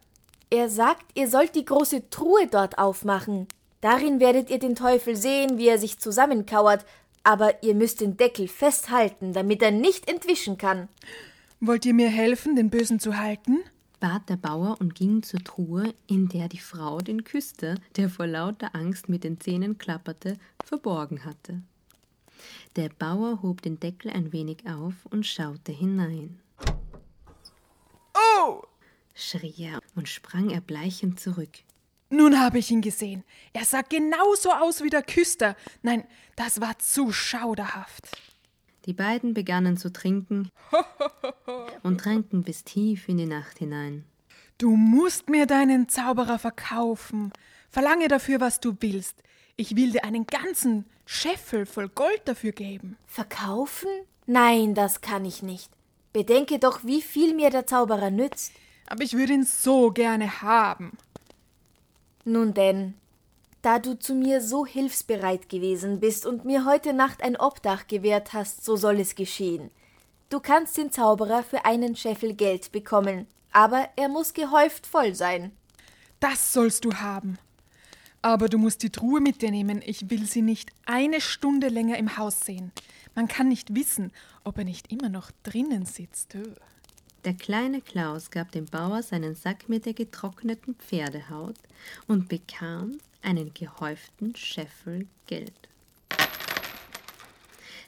Er 0.50 0.68
sagt, 0.68 1.04
ihr 1.14 1.28
sollt 1.28 1.54
die 1.54 1.64
große 1.64 2.08
Truhe 2.10 2.46
dort 2.46 2.78
aufmachen. 2.78 3.46
Darin 3.80 4.20
werdet 4.20 4.48
ihr 4.48 4.58
den 4.58 4.74
Teufel 4.74 5.16
sehen, 5.16 5.58
wie 5.58 5.68
er 5.68 5.78
sich 5.78 5.98
zusammenkauert, 5.98 6.84
aber 7.24 7.62
ihr 7.62 7.74
müsst 7.74 8.00
den 8.00 8.16
Deckel 8.16 8.48
festhalten, 8.48 9.32
damit 9.32 9.62
er 9.62 9.70
nicht 9.70 10.10
entwischen 10.10 10.58
kann. 10.58 10.88
Wollt 11.60 11.86
ihr 11.86 11.94
mir 11.94 12.08
helfen, 12.08 12.56
den 12.56 12.70
Bösen 12.70 12.98
zu 12.98 13.18
halten? 13.18 13.58
bat 14.00 14.28
der 14.28 14.36
Bauer 14.36 14.78
und 14.80 14.96
ging 14.96 15.22
zur 15.22 15.44
Truhe, 15.44 15.94
in 16.08 16.28
der 16.28 16.48
die 16.48 16.58
Frau 16.58 16.98
den 16.98 17.22
Küster, 17.22 17.76
der 17.94 18.10
vor 18.10 18.26
lauter 18.26 18.74
Angst 18.74 19.08
mit 19.08 19.22
den 19.22 19.38
Zähnen 19.38 19.78
klapperte, 19.78 20.38
verborgen 20.64 21.24
hatte. 21.24 21.62
Der 22.74 22.88
Bauer 22.88 23.42
hob 23.42 23.62
den 23.62 23.78
Deckel 23.78 24.10
ein 24.10 24.32
wenig 24.32 24.66
auf 24.66 24.94
und 25.10 25.24
schaute 25.24 25.70
hinein. 25.70 26.40
Oh! 28.12 28.62
schrie 29.14 29.54
er 29.58 29.78
und 29.94 30.08
sprang 30.08 30.50
erbleichend 30.50 31.20
zurück. 31.20 31.60
Nun 32.12 32.38
habe 32.38 32.58
ich 32.58 32.70
ihn 32.70 32.82
gesehen. 32.82 33.24
Er 33.54 33.64
sah 33.64 33.80
genauso 33.80 34.52
aus 34.52 34.82
wie 34.82 34.90
der 34.90 35.02
Küster. 35.02 35.56
Nein, 35.80 36.04
das 36.36 36.60
war 36.60 36.78
zu 36.78 37.10
schauderhaft. 37.10 38.06
Die 38.84 38.92
beiden 38.92 39.32
begannen 39.32 39.78
zu 39.78 39.90
trinken 39.90 40.50
und 41.82 42.02
tranken 42.02 42.42
bis 42.42 42.64
tief 42.64 43.08
in 43.08 43.16
die 43.16 43.24
Nacht 43.24 43.56
hinein. 43.56 44.04
Du 44.58 44.76
musst 44.76 45.30
mir 45.30 45.46
deinen 45.46 45.88
Zauberer 45.88 46.38
verkaufen. 46.38 47.32
Verlange 47.70 48.08
dafür, 48.08 48.42
was 48.42 48.60
du 48.60 48.76
willst. 48.80 49.16
Ich 49.56 49.74
will 49.74 49.92
dir 49.92 50.04
einen 50.04 50.26
ganzen 50.26 50.84
Scheffel 51.06 51.64
voll 51.64 51.88
Gold 51.88 52.20
dafür 52.26 52.52
geben. 52.52 52.98
Verkaufen? 53.06 53.88
Nein, 54.26 54.74
das 54.74 55.00
kann 55.00 55.24
ich 55.24 55.42
nicht. 55.42 55.70
Bedenke 56.12 56.58
doch, 56.58 56.84
wie 56.84 57.00
viel 57.00 57.32
mir 57.32 57.48
der 57.48 57.66
Zauberer 57.66 58.10
nützt. 58.10 58.52
Aber 58.86 59.02
ich 59.02 59.14
würde 59.14 59.32
ihn 59.32 59.44
so 59.44 59.90
gerne 59.92 60.42
haben. 60.42 60.98
Nun 62.24 62.54
denn, 62.54 62.94
da 63.62 63.78
du 63.78 63.98
zu 63.98 64.14
mir 64.14 64.40
so 64.40 64.66
hilfsbereit 64.66 65.48
gewesen 65.48 66.00
bist 66.00 66.26
und 66.26 66.44
mir 66.44 66.64
heute 66.64 66.92
Nacht 66.92 67.22
ein 67.22 67.36
Obdach 67.36 67.86
gewährt 67.86 68.32
hast, 68.32 68.64
so 68.64 68.76
soll 68.76 69.00
es 69.00 69.14
geschehen. 69.14 69.70
Du 70.28 70.40
kannst 70.40 70.76
den 70.76 70.90
Zauberer 70.90 71.42
für 71.42 71.64
einen 71.64 71.94
Scheffel 71.94 72.34
Geld 72.34 72.72
bekommen, 72.72 73.26
aber 73.52 73.88
er 73.96 74.08
muss 74.08 74.34
gehäuft 74.34 74.86
voll 74.86 75.14
sein. 75.14 75.52
Das 76.20 76.52
sollst 76.52 76.84
du 76.84 76.94
haben. 76.94 77.38
Aber 78.22 78.48
du 78.48 78.56
musst 78.56 78.84
die 78.84 78.90
Truhe 78.90 79.20
mit 79.20 79.42
dir 79.42 79.50
nehmen. 79.50 79.82
Ich 79.84 80.08
will 80.08 80.24
sie 80.24 80.42
nicht 80.42 80.70
eine 80.86 81.20
Stunde 81.20 81.68
länger 81.68 81.98
im 81.98 82.16
Haus 82.16 82.40
sehen. 82.40 82.70
Man 83.16 83.26
kann 83.26 83.48
nicht 83.48 83.74
wissen, 83.74 84.12
ob 84.44 84.58
er 84.58 84.64
nicht 84.64 84.92
immer 84.92 85.08
noch 85.08 85.32
drinnen 85.42 85.84
sitzt. 85.84 86.36
Der 87.24 87.34
kleine 87.34 87.80
Klaus 87.80 88.32
gab 88.32 88.50
dem 88.50 88.66
Bauer 88.66 89.04
seinen 89.04 89.36
Sack 89.36 89.68
mit 89.68 89.86
der 89.86 89.94
getrockneten 89.94 90.74
Pferdehaut 90.74 91.54
und 92.08 92.28
bekam 92.28 92.98
einen 93.22 93.54
gehäuften 93.54 94.34
Scheffel 94.34 95.06
Geld. 95.28 95.68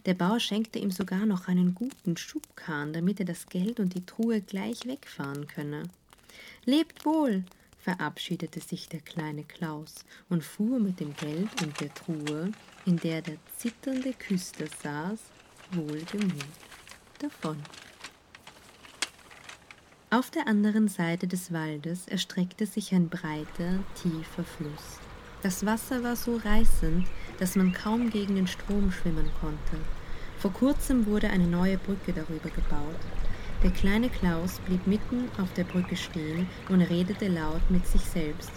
Der 0.07 0.15
Bauer 0.15 0.39
schenkte 0.39 0.79
ihm 0.79 0.93
sogar 0.93 1.27
noch 1.27 1.49
einen 1.49 1.75
guten 1.75 2.17
Schubkahn, 2.17 2.93
damit 2.93 3.19
er 3.19 3.27
das 3.27 3.47
Geld 3.47 3.81
und 3.81 3.95
die 3.95 4.07
Truhe 4.07 4.41
gleich 4.41 4.87
wegfahren 4.87 5.49
könne. 5.49 5.83
Lebt 6.65 7.05
wohl, 7.05 7.43
verabschiedete 7.81 8.61
sich 8.61 8.89
der 8.89 9.01
kleine 9.01 9.43
Klaus 9.43 10.05
und 10.29 10.45
fuhr 10.45 10.79
mit 10.79 11.01
dem 11.01 11.13
Geld 11.17 11.51
und 11.61 11.81
der 11.81 11.93
Truhe, 11.93 12.53
in 12.87 12.99
der 12.99 13.21
der 13.21 13.39
zitternde 13.57 14.13
Küster 14.13 14.67
saß, 14.81 15.19
wohlgemut 15.73 16.45
davon. 17.19 17.57
Auf 20.15 20.31
der 20.31 20.47
anderen 20.47 20.87
Seite 20.87 21.27
des 21.27 21.53
Waldes 21.53 22.07
erstreckte 22.07 22.67
sich 22.67 22.95
ein 22.95 23.09
breiter, 23.09 23.81
tiefer 24.01 24.45
Fluss. 24.45 25.01
Das 25.43 25.67
Wasser 25.67 26.05
war 26.05 26.15
so 26.15 26.37
reißend, 26.37 27.09
dass 27.41 27.57
man 27.57 27.73
kaum 27.73 28.11
gegen 28.11 28.37
den 28.37 28.47
Strom 28.47 28.93
schwimmen 28.93 29.29
konnte. 29.41 29.77
Vor 30.39 30.53
kurzem 30.53 31.07
wurde 31.07 31.31
eine 31.31 31.49
neue 31.49 31.79
Brücke 31.79 32.13
darüber 32.13 32.49
gebaut. 32.49 33.01
Der 33.65 33.73
kleine 33.73 34.09
Klaus 34.09 34.61
blieb 34.61 34.87
mitten 34.87 35.29
auf 35.43 35.53
der 35.55 35.65
Brücke 35.65 35.97
stehen 35.97 36.47
und 36.69 36.83
redete 36.83 37.27
laut 37.27 37.69
mit 37.69 37.85
sich 37.85 38.03
selbst, 38.03 38.53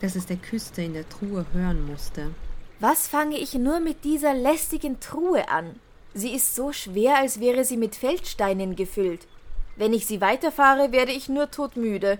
dass 0.00 0.16
es 0.16 0.26
der 0.26 0.38
Küster 0.38 0.82
in 0.82 0.94
der 0.94 1.08
Truhe 1.08 1.46
hören 1.52 1.86
musste. 1.86 2.34
Was 2.80 3.06
fange 3.06 3.38
ich 3.38 3.54
nur 3.54 3.78
mit 3.78 4.02
dieser 4.02 4.34
lästigen 4.34 4.98
Truhe 4.98 5.48
an? 5.48 5.76
Sie 6.14 6.34
ist 6.34 6.56
so 6.56 6.72
schwer, 6.72 7.18
als 7.18 7.38
wäre 7.38 7.64
sie 7.64 7.76
mit 7.76 7.94
Feldsteinen 7.94 8.74
gefüllt. 8.74 9.28
Wenn 9.76 9.92
ich 9.92 10.06
sie 10.06 10.20
weiterfahre, 10.20 10.90
werde 10.92 11.12
ich 11.12 11.28
nur 11.28 11.50
todmüde. 11.50 12.18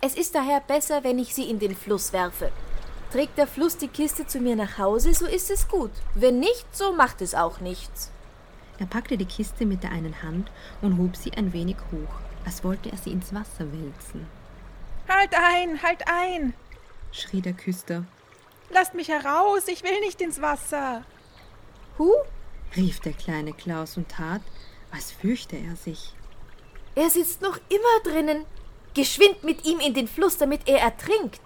Es 0.00 0.14
ist 0.14 0.34
daher 0.34 0.60
besser, 0.60 1.02
wenn 1.04 1.18
ich 1.18 1.34
sie 1.34 1.48
in 1.48 1.58
den 1.58 1.74
Fluss 1.74 2.12
werfe. 2.12 2.52
Trägt 3.10 3.38
der 3.38 3.46
Fluss 3.46 3.78
die 3.78 3.88
Kiste 3.88 4.26
zu 4.26 4.38
mir 4.38 4.54
nach 4.54 4.76
Hause, 4.76 5.14
so 5.14 5.26
ist 5.26 5.50
es 5.50 5.66
gut. 5.68 5.90
Wenn 6.14 6.38
nicht, 6.38 6.66
so 6.72 6.92
macht 6.92 7.22
es 7.22 7.34
auch 7.34 7.60
nichts. 7.60 8.10
Er 8.78 8.86
packte 8.86 9.16
die 9.16 9.24
Kiste 9.24 9.64
mit 9.64 9.82
der 9.82 9.90
einen 9.92 10.22
Hand 10.22 10.50
und 10.82 10.98
hob 10.98 11.16
sie 11.16 11.32
ein 11.32 11.52
wenig 11.52 11.76
hoch, 11.90 12.14
als 12.44 12.62
wollte 12.62 12.90
er 12.90 12.98
sie 12.98 13.10
ins 13.10 13.34
Wasser 13.34 13.72
wälzen. 13.72 14.26
Halt 15.08 15.34
ein, 15.34 15.82
halt 15.82 16.02
ein! 16.06 16.52
schrie 17.10 17.40
der 17.40 17.54
Küster. 17.54 18.04
Lasst 18.70 18.92
mich 18.92 19.08
heraus, 19.08 19.66
ich 19.66 19.82
will 19.82 19.98
nicht 20.00 20.20
ins 20.20 20.42
Wasser. 20.42 21.02
Hu? 21.96 22.12
rief 22.76 23.00
der 23.00 23.14
kleine 23.14 23.54
Klaus 23.54 23.96
und 23.96 24.10
tat, 24.10 24.42
als 24.92 25.10
fürchte 25.10 25.56
er 25.56 25.74
sich. 25.74 26.12
Er 26.98 27.10
sitzt 27.10 27.42
noch 27.42 27.60
immer 27.68 28.12
drinnen. 28.12 28.44
Geschwind 28.92 29.44
mit 29.44 29.64
ihm 29.64 29.78
in 29.78 29.94
den 29.94 30.08
Fluss, 30.08 30.36
damit 30.36 30.66
er 30.66 30.80
ertrinkt. 30.80 31.40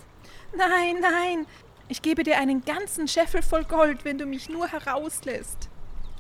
Nein, 0.57 0.97
nein. 1.03 1.47
Ich 1.89 2.01
gebe 2.01 2.23
dir 2.23 2.39
einen 2.39 2.65
ganzen 2.65 3.07
Scheffel 3.07 3.43
voll 3.43 3.65
Gold, 3.65 4.07
wenn 4.07 4.17
du 4.17 4.25
mich 4.25 4.49
nur 4.49 4.67
herauslässt. 4.69 5.69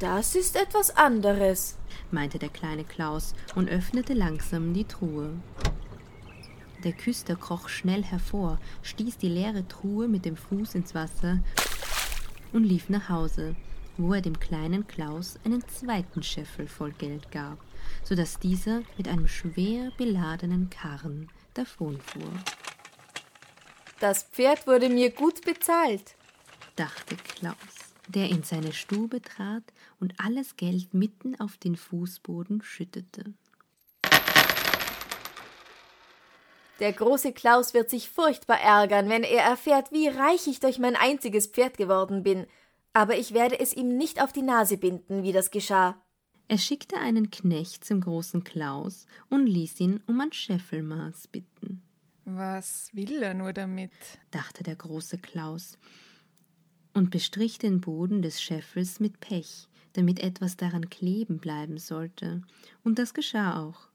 Das 0.01 0.35
ist 0.35 0.55
etwas 0.55 0.95
anderes, 0.99 1.79
meinte 2.11 2.39
der 2.39 2.51
kleine 2.51 2.85
Klaus 2.85 3.35
und 3.55 3.71
öffnete 3.71 4.13
langsam 4.13 4.75
die 4.75 4.85
Truhe. 4.85 5.31
Der 6.85 6.93
Küster 6.93 7.37
kroch 7.37 7.71
schnell 7.71 8.03
hervor, 8.03 8.59
stieß 8.83 9.17
die 9.17 9.31
leere 9.31 9.67
Truhe 9.67 10.09
mit 10.09 10.27
dem 10.27 10.37
Fuß 10.37 10.75
ins 10.75 10.95
Wasser 10.95 11.39
und 12.53 12.65
lief 12.65 12.91
nach 12.91 13.09
Hause, 13.09 13.57
wo 13.97 14.13
er 14.13 14.21
dem 14.21 14.39
kleinen 14.39 14.87
Klaus 14.87 15.39
einen 15.43 15.67
zweiten 15.69 16.23
Scheffel 16.23 16.69
voll 16.69 16.93
Geld 16.93 17.31
gab 17.31 17.57
so 18.05 18.15
dass 18.15 18.39
dieser 18.39 18.83
mit 18.97 19.09
einem 19.09 19.29
schwer 19.29 19.91
beladenen 19.97 20.71
Karren 20.71 21.29
davonfuhr. 21.55 22.33
Das 24.01 24.25
Pferd 24.25 24.67
wurde 24.67 24.89
mir 24.89 25.11
gut 25.11 25.43
bezahlt, 25.43 26.17
dachte 26.77 27.17
Klaus. 27.17 27.57
der 28.09 28.29
in 28.29 28.43
seine 28.43 28.73
Stube 28.73 29.23
trat 29.23 29.63
und 30.01 30.15
alles 30.19 30.57
Geld 30.57 30.93
mitten 30.93 31.39
auf 31.41 31.57
den 31.57 31.77
Fußboden 31.77 32.63
schüttete. 32.63 33.33
Der 36.81 36.93
große 36.93 37.33
Klaus 37.33 37.75
wird 37.75 37.91
sich 37.91 38.11
furchtbar 38.11 38.61
ärgern, 38.61 39.09
wenn 39.09 39.23
er 39.23 39.45
erfährt, 39.45 39.93
wie 39.93 40.09
reich 40.09 40.49
ich 40.49 40.59
durch 40.59 40.81
mein 40.81 40.97
einziges 40.97 41.47
Pferd 41.47 41.77
geworden 41.77 42.25
bin. 42.25 42.49
Aber 42.93 43.17
ich 43.17 43.33
werde 43.33 43.61
es 43.61 43.73
ihm 43.73 43.97
nicht 43.97 44.21
auf 44.21 44.33
die 44.33 44.43
Nase 44.43 44.79
binden, 44.79 45.23
wie 45.23 45.31
das 45.31 45.53
geschah. 45.53 46.02
Er 46.53 46.59
schickte 46.59 46.99
einen 46.99 47.31
Knecht 47.31 47.83
zum 47.83 48.03
großen 48.03 48.45
Klaus 48.45 49.07
und 49.31 49.47
ließ 49.47 49.81
ihn 49.81 50.03
um 50.07 50.21
ein 50.21 50.35
Scheffelmaß 50.35 51.29
bitten. 51.29 51.81
Was 52.27 52.91
will 52.93 53.23
er 53.23 53.33
nur 53.33 53.55
damit? 53.55 53.91
dachte 54.31 54.63
der 54.63 54.77
große 54.77 55.17
Klaus 55.17 55.79
und 56.93 57.11
bestrich 57.11 57.57
den 57.57 57.81
Boden 57.81 58.21
des 58.21 58.43
Scheffels 58.43 59.01
mit 59.01 59.19
Pech, 59.21 59.67
damit 59.95 60.21
etwas 60.21 60.59
daran 60.59 60.91
kleben 60.91 61.39
bleiben 61.39 61.79
sollte. 61.79 62.43
Und 62.85 62.99
das 62.99 63.15
geschah 63.15 63.59
auch. 63.59 63.89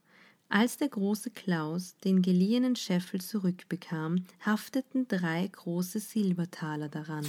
Als 0.49 0.77
der 0.77 0.89
große 0.89 1.29
Klaus 1.29 1.95
den 1.97 2.23
geliehenen 2.23 2.75
Scheffel 2.75 3.21
zurückbekam, 3.21 4.25
hafteten 4.39 5.07
drei 5.07 5.47
große 5.47 5.99
Silbertaler 5.99 6.89
daran. 6.89 7.27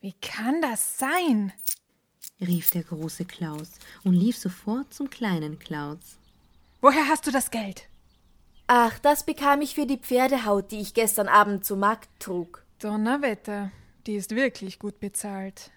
Wie 0.00 0.14
kann 0.20 0.62
das 0.62 0.96
sein? 0.96 1.52
Rief 2.40 2.70
der 2.70 2.82
große 2.82 3.24
Klaus 3.24 3.72
und 4.04 4.14
lief 4.14 4.36
sofort 4.36 4.92
zum 4.92 5.10
kleinen 5.10 5.58
Klaus. 5.58 6.18
Woher 6.80 7.08
hast 7.08 7.26
du 7.26 7.30
das 7.30 7.50
Geld? 7.50 7.88
Ach, 8.66 8.98
das 8.98 9.24
bekam 9.24 9.60
ich 9.62 9.74
für 9.74 9.86
die 9.86 9.98
Pferdehaut, 9.98 10.72
die 10.72 10.80
ich 10.80 10.94
gestern 10.94 11.28
Abend 11.28 11.64
zum 11.64 11.80
Markt 11.80 12.08
trug. 12.18 12.64
Donnerwetter, 12.80 13.70
die 14.06 14.16
ist 14.16 14.34
wirklich 14.34 14.78
gut 14.78 15.00
bezahlt. 15.00 15.70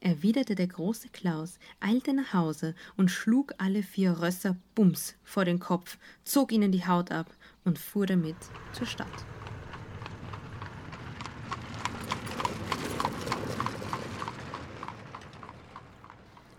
Erwiderte 0.00 0.56
der 0.56 0.66
große 0.66 1.10
Klaus, 1.10 1.58
eilte 1.78 2.12
nach 2.12 2.32
Hause 2.32 2.74
und 2.96 3.10
schlug 3.10 3.52
alle 3.58 3.84
vier 3.84 4.20
Rösser 4.20 4.56
bums 4.74 5.14
vor 5.22 5.44
den 5.44 5.60
Kopf, 5.60 5.96
zog 6.24 6.50
ihnen 6.50 6.72
die 6.72 6.86
Haut 6.86 7.12
ab 7.12 7.30
und 7.64 7.78
fuhr 7.78 8.06
damit 8.06 8.36
zur 8.72 8.86
Stadt. 8.86 9.24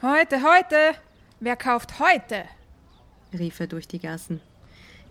Heute, 0.03 0.43
heute! 0.43 0.95
Wer 1.39 1.55
kauft 1.55 1.97
heute? 1.99 2.43
rief 3.31 3.61
er 3.61 3.67
durch 3.67 3.87
die 3.87 3.99
Gassen. 3.99 4.41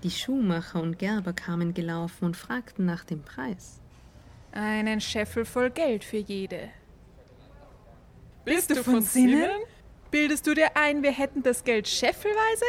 Die 0.02 0.10
Schuhmacher 0.10 0.82
und 0.82 0.98
Gerber 0.98 1.32
kamen 1.32 1.72
gelaufen 1.72 2.26
und 2.26 2.36
fragten 2.36 2.84
nach 2.84 3.02
dem 3.02 3.22
Preis. 3.22 3.80
Einen 4.52 5.00
Scheffel 5.00 5.46
voll 5.46 5.70
Geld 5.70 6.04
für 6.04 6.18
jede. 6.18 6.68
Bist 8.44 8.68
du 8.68 8.84
von 8.84 9.00
Sinnen? 9.00 9.62
Bildest 10.10 10.46
du 10.46 10.52
dir 10.52 10.76
ein, 10.76 11.02
wir 11.02 11.12
hätten 11.12 11.42
das 11.42 11.64
Geld 11.64 11.88
scheffelweise? 11.88 12.66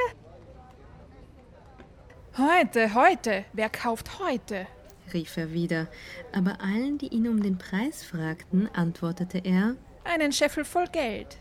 Heute, 2.38 2.94
heute, 2.94 3.44
wer 3.52 3.70
kauft 3.70 4.20
heute? 4.20 4.66
rief 5.14 5.36
er 5.36 5.52
wieder, 5.52 5.90
aber 6.32 6.62
allen, 6.62 6.98
die 6.98 7.10
ihn 7.10 7.28
um 7.28 7.44
den 7.44 7.58
Preis 7.58 8.02
fragten, 8.02 8.70
antwortete 8.74 9.40
er 9.40 9.76
Einen 10.06 10.32
Scheffel 10.32 10.64
voll 10.64 10.88
Geld. 10.88 11.38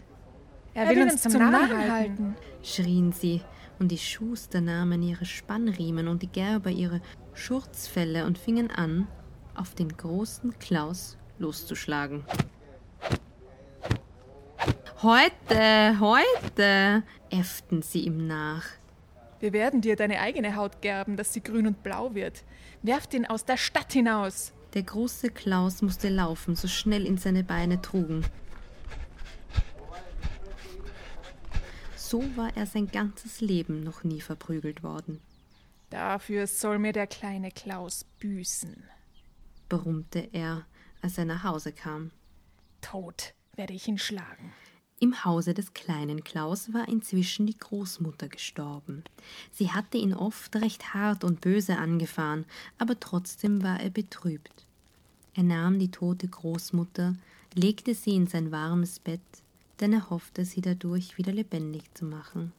Er, 0.74 0.88
will, 0.88 1.02
uns 1.02 1.22
zum, 1.22 1.32
Narren 1.32 1.92
halten. 1.92 2.36
schrien 2.62 3.12
sie, 3.12 3.42
und 3.78 3.88
die 3.88 3.98
Schuster 3.98 4.60
nahmen 4.60 5.02
ihre 5.02 5.24
Spannriemen 5.24 6.08
und 6.08 6.22
die 6.22 6.28
Gerber 6.28 6.70
ihre 6.70 7.00
Schurzfelle 7.34 8.24
und 8.24 8.38
fingen 8.38 8.70
an, 8.70 9.06
auf 9.54 9.74
den 9.74 9.96
großen 9.96 10.58
Klaus 10.58 11.18
loszuschlagen. 11.38 12.24
Heute, 15.02 15.98
heute, 15.98 17.02
äfften 17.28 17.82
sie 17.82 18.04
ihm 18.04 18.26
nach. 18.26 18.64
Wir 19.40 19.52
werden 19.52 19.80
dir 19.80 19.96
deine 19.96 20.20
eigene 20.20 20.54
Haut 20.54 20.80
gerben, 20.80 21.16
dass 21.16 21.32
sie 21.32 21.42
grün 21.42 21.66
und 21.66 21.82
blau 21.82 22.14
wird. 22.14 22.44
Werft 22.82 23.12
ihn 23.12 23.26
aus 23.26 23.44
der 23.44 23.56
Stadt 23.56 23.92
hinaus. 23.92 24.52
Der 24.74 24.84
große 24.84 25.30
Klaus 25.30 25.82
musste 25.82 26.08
laufen, 26.08 26.54
so 26.54 26.68
schnell 26.68 27.06
ihn 27.06 27.18
seine 27.18 27.42
Beine 27.42 27.82
trugen. 27.82 28.24
So 32.12 32.22
war 32.36 32.54
er 32.58 32.66
sein 32.66 32.88
ganzes 32.88 33.40
Leben 33.40 33.82
noch 33.82 34.04
nie 34.04 34.20
verprügelt 34.20 34.82
worden, 34.82 35.18
Dafür 35.88 36.46
soll 36.46 36.78
mir 36.78 36.92
der 36.92 37.06
kleine 37.06 37.50
Klaus 37.50 38.04
büßen. 38.18 38.82
brummte 39.70 40.28
er, 40.32 40.66
als 41.00 41.16
er 41.16 41.24
nach 41.24 41.42
Hause 41.42 41.72
kam. 41.72 42.10
Tot 42.82 43.32
werde 43.56 43.72
ich 43.72 43.88
ihn 43.88 43.96
schlagen. 43.96 44.52
Im 45.00 45.24
Hause 45.24 45.54
des 45.54 45.72
kleinen 45.72 46.22
Klaus 46.22 46.74
war 46.74 46.86
inzwischen 46.86 47.46
die 47.46 47.58
Großmutter 47.58 48.28
gestorben. 48.28 49.04
Sie 49.50 49.70
hatte 49.70 49.96
ihn 49.96 50.12
oft 50.12 50.54
recht 50.56 50.92
hart 50.92 51.24
und 51.24 51.40
böse 51.40 51.78
angefahren, 51.78 52.44
aber 52.76 53.00
trotzdem 53.00 53.62
war 53.62 53.80
er 53.80 53.90
betrübt. 53.90 54.66
Er 55.32 55.44
nahm 55.44 55.78
die 55.78 55.90
tote 55.90 56.28
Großmutter, 56.28 57.16
legte 57.54 57.94
sie 57.94 58.16
in 58.16 58.26
sein 58.26 58.50
warmes 58.50 58.98
Bett, 58.98 59.41
denn 59.82 59.92
er 59.92 60.10
hoffte, 60.10 60.44
sie 60.44 60.60
dadurch 60.60 61.18
wieder 61.18 61.32
lebendig 61.32 61.82
zu 61.94 62.04
machen. 62.04 62.52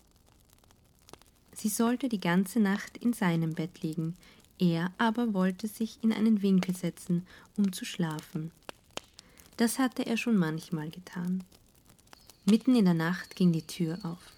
Sie 1.56 1.70
sollte 1.70 2.10
die 2.10 2.20
ganze 2.20 2.60
Nacht 2.60 2.98
in 2.98 3.14
seinem 3.14 3.54
Bett 3.54 3.82
liegen, 3.82 4.16
er 4.60 4.92
aber 4.98 5.34
wollte 5.34 5.68
sich 5.68 5.98
in 6.04 6.14
einen 6.14 6.42
Winkel 6.42 6.76
setzen, 6.76 7.26
um 7.58 7.72
zu 7.72 7.86
schlafen. 7.86 8.52
Das 9.58 9.80
hatte 9.80 10.06
er 10.06 10.18
schon 10.18 10.38
manchmal 10.38 10.90
getan. 10.90 11.44
Mitten 12.46 12.76
in 12.76 12.86
der 12.86 12.94
Nacht 12.94 13.36
ging 13.36 13.54
die 13.54 13.66
Tür 13.66 13.98
auf. 14.04 14.34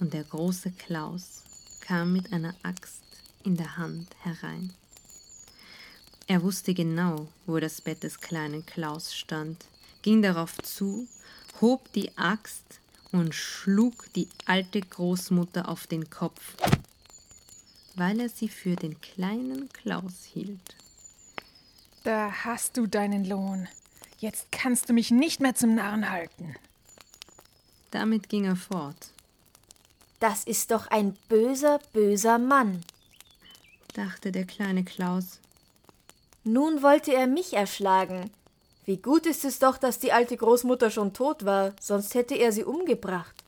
Und 0.00 0.12
der 0.12 0.24
große 0.24 0.72
Klaus 0.72 1.44
kam 1.80 2.12
mit 2.12 2.32
einer 2.32 2.54
Axt 2.62 3.04
in 3.44 3.56
der 3.56 3.76
Hand 3.76 4.08
herein. 4.20 4.72
Er 6.26 6.42
wusste 6.42 6.72
genau, 6.74 7.28
wo 7.46 7.58
das 7.58 7.80
Bett 7.80 8.02
des 8.02 8.20
kleinen 8.20 8.64
Klaus 8.64 9.14
stand, 9.14 9.66
ging 10.02 10.22
darauf 10.22 10.56
zu, 10.58 11.06
hob 11.60 11.92
die 11.92 12.16
Axt 12.16 12.80
und 13.10 13.34
schlug 13.34 14.12
die 14.14 14.28
alte 14.46 14.80
Großmutter 14.80 15.68
auf 15.68 15.86
den 15.86 16.08
Kopf, 16.10 16.54
weil 17.96 18.20
er 18.20 18.28
sie 18.28 18.48
für 18.48 18.76
den 18.76 19.00
kleinen 19.00 19.68
Klaus 19.72 20.24
hielt. 20.32 20.76
Da 22.04 22.32
hast 22.44 22.76
du 22.76 22.86
deinen 22.86 23.24
Lohn. 23.24 23.68
Jetzt 24.18 24.50
kannst 24.50 24.88
du 24.88 24.92
mich 24.92 25.10
nicht 25.10 25.40
mehr 25.40 25.54
zum 25.54 25.74
Narren 25.74 26.10
halten. 26.10 26.54
Damit 27.90 28.28
ging 28.28 28.44
er 28.46 28.56
fort, 28.56 29.10
Das 30.20 30.44
ist 30.44 30.70
doch 30.70 30.86
ein 30.86 31.14
böser, 31.28 31.80
böser 31.92 32.38
Mann. 32.38 32.82
dachte 33.94 34.32
der 34.32 34.44
kleine 34.46 34.84
Klaus. 34.84 35.38
Nun 36.44 36.82
wollte 36.82 37.14
er 37.14 37.28
mich 37.28 37.52
erschlagen. 37.52 38.30
Wie 38.84 38.96
gut 38.96 39.26
ist 39.26 39.44
es 39.44 39.60
doch, 39.60 39.78
dass 39.78 40.00
die 40.00 40.12
alte 40.12 40.36
Großmutter 40.36 40.90
schon 40.90 41.12
tot 41.12 41.44
war, 41.44 41.72
sonst 41.80 42.14
hätte 42.14 42.34
er 42.34 42.50
sie 42.50 42.64
umgebracht. 42.64 43.44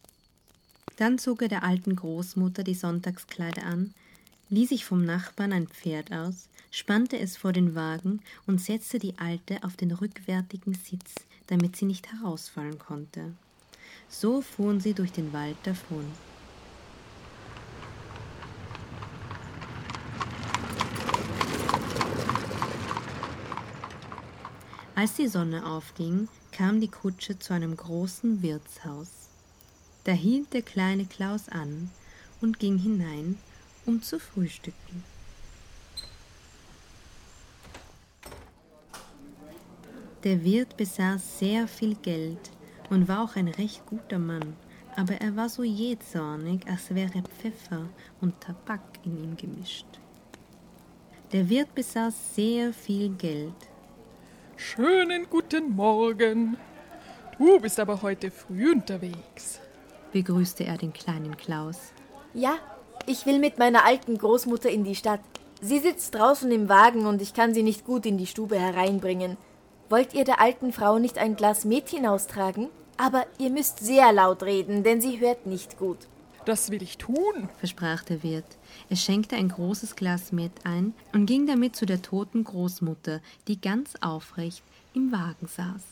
Dann 0.97 1.19
zog 1.19 1.43
er 1.43 1.49
der 1.49 1.65
alten 1.65 1.97
Großmutter 1.97 2.63
die 2.63 2.75
Sonntagskleider 2.75 3.65
an, 3.65 3.95
lieh 4.49 4.67
sich 4.67 4.85
vom 4.85 5.05
Nachbarn 5.05 5.53
ein 5.53 5.67
Pferd 5.67 6.13
aus, 6.13 6.49
spannte 6.71 7.19
es 7.19 7.37
vor 7.37 7.53
den 7.53 7.75
Wagen 7.75 8.21
und 8.47 8.61
setzte 8.61 9.01
die 9.01 9.19
Alte 9.19 9.65
auf 9.65 9.77
den 9.77 9.91
rückwärtigen 9.91 10.75
Sitz, 10.75 11.15
damit 11.49 11.75
sie 11.75 11.87
nicht 11.87 12.13
herausfallen 12.13 12.79
konnte. 12.79 13.33
So 14.09 14.41
fuhren 14.41 14.81
sie 14.81 14.95
durch 14.95 15.11
den 15.11 15.33
Wald 15.33 15.57
davon. 15.65 16.05
Als 24.97 25.15
die 25.15 25.27
Sonne 25.27 25.67
aufging, 25.67 26.29
kam 26.53 26.81
die 26.81 26.89
Kutsche 26.89 27.37
zu 27.37 27.53
einem 27.53 27.77
großen 27.77 28.43
Wirtshaus. 28.43 29.29
Da 30.05 30.13
hielt 30.13 30.53
der 30.53 30.63
kleine 30.63 31.05
Klaus 31.05 31.49
an 31.49 31.91
und 32.41 32.61
ging 32.61 32.79
hinein, 32.79 33.37
um 33.87 34.03
zu 34.03 34.21
frühstücken. 34.21 35.03
Der 40.23 40.45
Wirt 40.45 40.77
besaß 40.77 41.41
sehr 41.41 41.67
viel 41.67 41.97
Geld 41.97 42.51
und 42.89 43.09
war 43.09 43.25
auch 43.25 43.35
ein 43.35 43.49
recht 43.49 43.85
guter 43.87 44.21
Mann, 44.21 44.57
aber 44.95 45.15
er 45.15 45.35
war 45.35 45.49
so 45.49 45.65
jähzornig, 45.65 46.67
als 46.69 46.95
wäre 46.95 47.21
Pfeffer 47.23 47.89
und 48.21 48.41
Tabak 48.41 49.01
in 49.05 49.25
ihm 49.25 49.37
gemischt. 49.37 49.87
Der 51.33 51.49
Wirt 51.49 51.75
besaß 51.75 52.37
sehr 52.37 52.73
viel 52.73 53.09
Geld, 53.11 53.74
Schönen 54.57 55.27
guten 55.31 55.75
Morgen. 55.75 56.57
Du 57.39 57.59
bist 57.59 57.81
aber 57.81 58.03
heute 58.03 58.31
früh 58.31 58.71
unterwegs. 58.71 59.61
begrüßte 60.13 60.65
er 60.65 60.77
den 60.77 60.93
kleinen 60.93 61.37
Klaus. 61.37 61.93
Ja, 62.35 62.55
ich 63.07 63.27
will 63.27 63.41
mit 63.41 63.59
meiner 63.59 63.85
alten 63.85 64.17
Großmutter 64.17 64.71
in 64.71 64.85
die 64.85 64.95
Stadt. 64.95 65.21
Sie 65.61 65.81
sitzt 65.81 66.15
draußen 66.15 66.51
im 66.53 66.69
Wagen 66.69 67.07
und 67.07 67.21
ich 67.21 67.35
kann 67.35 67.53
sie 67.53 67.65
nicht 67.65 67.85
gut 67.85 68.07
in 68.07 68.17
die 68.17 68.27
Stube 68.27 68.59
hereinbringen. 68.59 69.37
Wollt 69.89 70.15
ihr 70.15 70.25
der 70.25 70.41
alten 70.41 70.73
Frau 70.73 70.99
nicht 70.99 71.19
ein 71.19 71.35
Glas 71.35 71.65
Met 71.65 71.89
hinaustragen? 71.89 72.69
Aber 72.97 73.27
ihr 73.39 73.51
müsst 73.51 73.81
sehr 73.81 74.13
laut 74.13 74.45
reden, 74.45 74.85
denn 74.85 75.01
sie 75.01 75.19
hört 75.19 75.47
nicht 75.47 75.79
gut. 75.79 75.99
Das 76.45 76.71
will 76.71 76.83
ich 76.83 76.99
tun, 76.99 77.49
versprach 77.59 78.03
der 78.05 78.23
Wirt. 78.23 78.45
Er 78.91 78.97
schenkte 78.97 79.37
ein 79.37 79.49
großes 79.49 79.97
Glas 79.97 80.31
Met 80.31 80.53
ein 80.65 80.93
und 81.13 81.25
ging 81.25 81.47
damit 81.47 81.75
zu 81.75 81.87
der 81.87 82.03
toten 82.03 82.45
Großmutter, 82.45 83.21
die 83.49 83.61
ganz 83.61 83.95
aufrecht 84.03 84.63
im 84.95 85.11
Wagen 85.11 85.49
saß. 85.49 85.83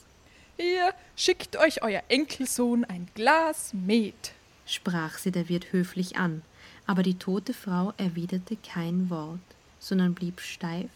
Ihr 0.59 0.93
schickt 1.17 1.57
euch 1.57 1.83
euer 1.83 2.03
Enkelsohn 2.09 2.85
ein 2.85 3.09
Glas 3.15 3.73
Met, 3.73 4.33
sprach 4.67 5.17
sie 5.17 5.33
der 5.33 5.49
Wirt 5.49 5.73
höflich 5.73 6.17
an, 6.17 6.43
aber 6.87 7.03
die 7.03 7.19
tote 7.19 7.55
Frau 7.55 7.95
erwiderte 7.97 8.57
kein 8.57 9.09
Wort, 9.09 9.41
sondern 9.81 10.13
blieb 10.13 10.41
steif 10.41 10.91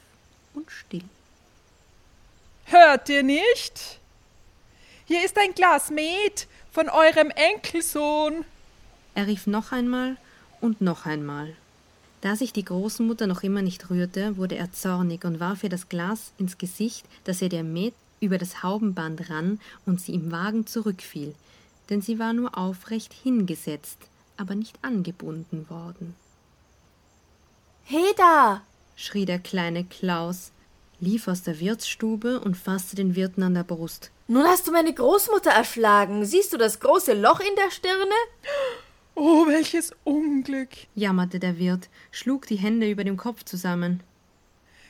und 0.52 0.70
still. 0.70 1.04
Hört 2.66 3.08
ihr 3.08 3.22
nicht? 3.22 4.00
Hier 5.06 5.24
ist 5.24 5.38
ein 5.38 5.54
Glas 5.54 5.90
Met 5.90 6.46
von 6.70 6.90
eurem 6.90 7.30
Enkelsohn. 7.30 8.44
Er 9.16 9.26
rief 9.26 9.46
noch 9.46 9.72
einmal 9.72 10.18
und 10.61 10.83
noch 10.83 11.07
einmal. 11.07 11.57
Da 12.20 12.37
sich 12.37 12.52
die 12.52 12.66
Großmutter 12.66 13.26
noch 13.26 13.42
immer 13.42 13.62
nicht 13.62 13.88
rührte, 13.88 14.37
wurde 14.37 14.57
er 14.57 14.72
zornig 14.72 15.24
und 15.24 15.40
warf 15.40 15.64
ihr 15.64 15.70
das 15.70 15.88
Glas 15.88 16.33
ins 16.37 16.59
Gesicht, 16.59 17.07
dass 17.24 17.40
ihr 17.40 17.48
der 17.48 17.64
Met 17.64 17.94
über 18.20 18.37
das 18.37 18.62
Haubenband 18.62 19.31
rann 19.31 19.59
und 19.87 20.02
sie 20.02 20.12
im 20.12 20.31
Wagen 20.33 20.66
zurückfiel, 20.66 21.35
denn 21.88 22.02
sie 22.02 22.18
war 22.18 22.35
nur 22.35 22.59
aufrecht 22.59 23.14
hingesetzt, 23.14 23.96
aber 24.37 24.55
nicht 24.55 24.79
angebunden 24.83 25.70
worden. 25.70 26.14
Heda! 27.85 28.61
schrie 28.96 29.24
der 29.24 29.38
kleine 29.38 29.85
Klaus, 29.85 30.50
lief 31.00 31.26
aus 31.26 31.42
der 31.42 31.59
Wirtsstube 31.59 32.38
und 32.40 32.55
fasste 32.55 32.96
den 32.96 33.16
Wirten 33.16 33.42
an 33.42 33.55
der 33.55 33.64
Brust. 33.64 34.11
Nun 34.29 34.44
hast 34.44 34.66
du 34.66 34.72
meine 34.72 34.92
Großmutter 34.92 35.52
erschlagen. 35.52 36.26
Siehst 36.26 36.52
du 36.52 36.59
das 36.59 36.81
große 36.81 37.14
Loch 37.14 37.40
in 37.40 37.57
der 37.57 37.70
Stirne? 37.70 38.14
Oh, 39.18 39.46
welches 39.46 39.94
Unglück, 40.05 40.68
jammerte 40.94 41.38
der 41.38 41.59
Wirt, 41.59 41.88
schlug 42.11 42.46
die 42.46 42.57
Hände 42.57 42.90
über 42.90 43.02
dem 43.02 43.16
Kopf 43.16 43.44
zusammen. 43.44 44.02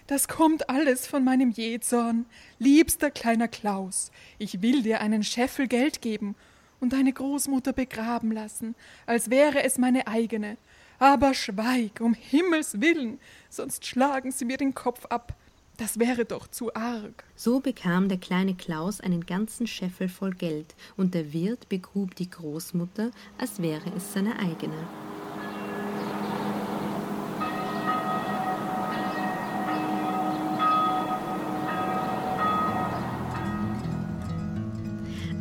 Das 0.09 0.27
kommt 0.27 0.69
alles 0.69 1.07
von 1.07 1.23
meinem 1.23 1.53
Jezorn. 1.53 2.27
Liebster 2.59 3.13
kleiner 3.13 3.47
Klaus, 3.47 4.11
ich 4.39 4.63
will 4.63 4.83
dir 4.83 5.01
einen 5.01 5.23
Scheffel 5.23 5.69
Geld 5.69 6.03
geben 6.03 6.35
und 6.81 6.93
deine 6.93 7.13
Großmutter 7.13 7.73
begraben 7.73 8.33
lassen, 8.33 8.75
als 9.07 9.31
wäre 9.31 9.63
es 9.63 9.79
meine 9.79 10.09
eigene. 10.09 10.57
Aber 10.99 11.33
schweig, 11.33 12.01
um 12.01 12.13
Himmels 12.13 12.81
willen, 12.81 13.21
sonst 13.49 13.87
schlagen 13.87 14.33
sie 14.33 14.45
mir 14.45 14.57
den 14.57 14.75
Kopf 14.75 15.07
ab. 15.07 15.37
Das 15.79 15.99
wäre 15.99 16.25
doch 16.25 16.49
zu 16.49 16.75
arg. 16.75 17.25
So 17.35 17.61
bekam 17.61 18.09
der 18.09 18.17
kleine 18.17 18.55
Klaus 18.55 19.01
einen 19.01 19.27
ganzen 19.27 19.67
Scheffel 19.67 20.09
voll 20.09 20.33
Geld, 20.33 20.75
und 20.97 21.13
der 21.13 21.35
Wirt 21.35 21.69
begrub 21.69 22.15
die 22.15 22.31
Großmutter, 22.31 23.11
als 23.37 23.61
wäre 23.61 23.91
es 23.95 24.15
seine 24.15 24.39
eigene. 24.39 24.75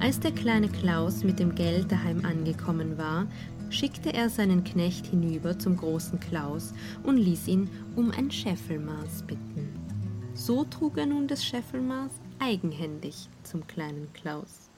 Als 0.02 0.20
der 0.20 0.32
kleine 0.34 0.68
Klaus 0.68 1.24
mit 1.24 1.40
dem 1.40 1.56
Geld 1.56 1.92
daheim 1.92 2.26
angekommen 2.26 2.98
war, 2.98 3.26
schickte 3.70 4.14
er 4.14 4.30
seinen 4.30 4.66
Knecht 4.66 5.08
hinüber 5.08 5.58
zum 5.58 5.78
großen 5.78 6.20
Klaus 6.20 6.74
und 7.04 7.18
ließ 7.18 7.48
ihn 7.48 7.70
um 7.96 8.12
ein 8.12 8.30
Scheffelmaß 8.30 9.24
bitten. 9.26 9.75
So 10.46 10.64
trug 10.64 11.00
er 11.00 11.08
nun 11.08 11.28
das 11.28 11.44
Scheffelmaß 11.44 12.12
eigenhändig 12.38 13.30
zum 13.42 13.66
kleinen 13.66 14.14
Klaus. 14.14 14.70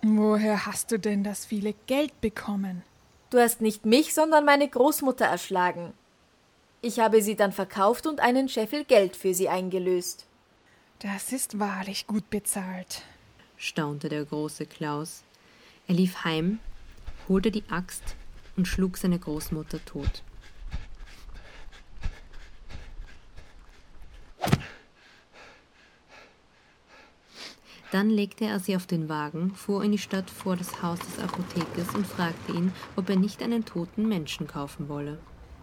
Woher 0.00 0.64
hast 0.64 0.90
du 0.90 0.98
denn 0.98 1.22
das 1.22 1.44
viele 1.44 1.74
Geld 1.86 2.18
bekommen? 2.22 2.82
Du 3.28 3.38
hast 3.38 3.60
nicht 3.60 3.84
mich, 3.84 4.14
sondern 4.14 4.46
meine 4.46 4.66
Großmutter 4.66 5.26
erschlagen. 5.26 5.92
Ich 6.80 6.98
habe 6.98 7.20
sie 7.20 7.36
dann 7.36 7.52
verkauft 7.52 8.06
und 8.06 8.20
einen 8.20 8.48
Scheffel 8.48 8.84
Geld 8.86 9.16
für 9.16 9.34
sie 9.34 9.50
eingelöst. 9.50 10.24
Das 11.00 11.30
ist 11.30 11.58
wahrlich 11.58 12.06
gut 12.06 12.30
bezahlt, 12.30 13.02
staunte 13.58 14.08
der 14.08 14.24
große 14.24 14.64
Klaus. 14.64 15.24
Er 15.88 15.94
lief 15.96 16.24
heim, 16.24 16.58
holte 17.28 17.50
die 17.50 17.64
Axt 17.68 18.16
und 18.56 18.66
schlug 18.66 18.96
seine 18.96 19.18
Großmutter 19.18 19.84
tot. 19.84 20.22
Dann 27.90 28.08
legte 28.08 28.44
er 28.44 28.60
sie 28.60 28.76
auf 28.76 28.86
den 28.86 29.08
Wagen, 29.08 29.54
fuhr 29.54 29.82
in 29.82 29.90
die 29.90 29.98
Stadt 29.98 30.30
vor 30.30 30.56
das 30.56 30.80
Haus 30.80 31.00
des 31.00 31.18
Apothekers 31.18 31.92
und 31.94 32.06
fragte 32.06 32.52
ihn, 32.52 32.72
ob 32.94 33.10
er 33.10 33.16
nicht 33.16 33.42
einen 33.42 33.64
toten 33.64 34.08
Menschen 34.08 34.46
kaufen 34.46 34.88
wolle. 34.88 35.18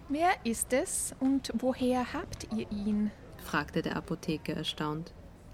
Wer 0.09 0.31
ist 0.43 0.73
es 0.73 1.15
und 1.19 1.51
woher 1.57 2.13
habt 2.13 2.47
ihr 2.53 2.69
ihn? 2.69 3.11
fragte 3.37 3.81
der 3.81 3.95
Apotheker 3.95 4.53
erstaunt. 4.53 5.13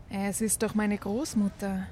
Es 0.10 0.42
ist 0.42 0.64
doch 0.64 0.74
meine 0.74 0.98
Großmutter. 0.98 1.88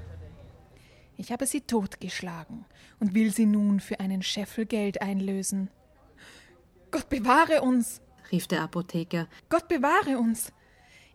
Ich 1.15 1.31
habe 1.31 1.45
sie 1.45 1.61
totgeschlagen 1.61 2.65
und 2.99 3.13
will 3.13 3.31
sie 3.31 3.45
nun 3.45 3.79
für 3.79 3.99
einen 3.99 4.23
Scheffel 4.23 4.65
Geld 4.65 5.01
einlösen. 5.01 5.69
Gott 6.89 7.07
bewahre 7.09 7.61
uns! 7.61 8.01
rief 8.31 8.47
der 8.47 8.63
Apotheker. 8.63 9.27
Gott 9.49 9.67
bewahre 9.67 10.17
uns! 10.17 10.51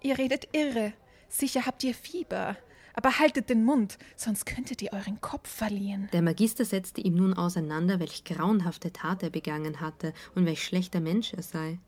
Ihr 0.02 0.18
redet 0.18 0.48
irre. 0.52 0.92
Sicher 1.28 1.66
habt 1.66 1.82
ihr 1.82 1.94
Fieber 1.94 2.56
aber 2.96 3.18
haltet 3.18 3.50
den 3.50 3.64
Mund, 3.64 3.98
sonst 4.16 4.46
könntet 4.46 4.82
ihr 4.82 4.92
euren 4.92 5.20
Kopf 5.20 5.48
verlieren. 5.48 6.08
Der 6.12 6.22
Magister 6.22 6.64
setzte 6.64 7.02
ihm 7.02 7.14
nun 7.14 7.34
auseinander, 7.34 8.00
welch 8.00 8.24
grauenhafte 8.24 8.92
Tat 8.92 9.22
er 9.22 9.30
begangen 9.30 9.80
hatte 9.80 10.12
und 10.34 10.46
welch 10.46 10.64
schlechter 10.64 11.00
Mensch 11.00 11.34
er 11.34 11.42
sei. 11.42 11.78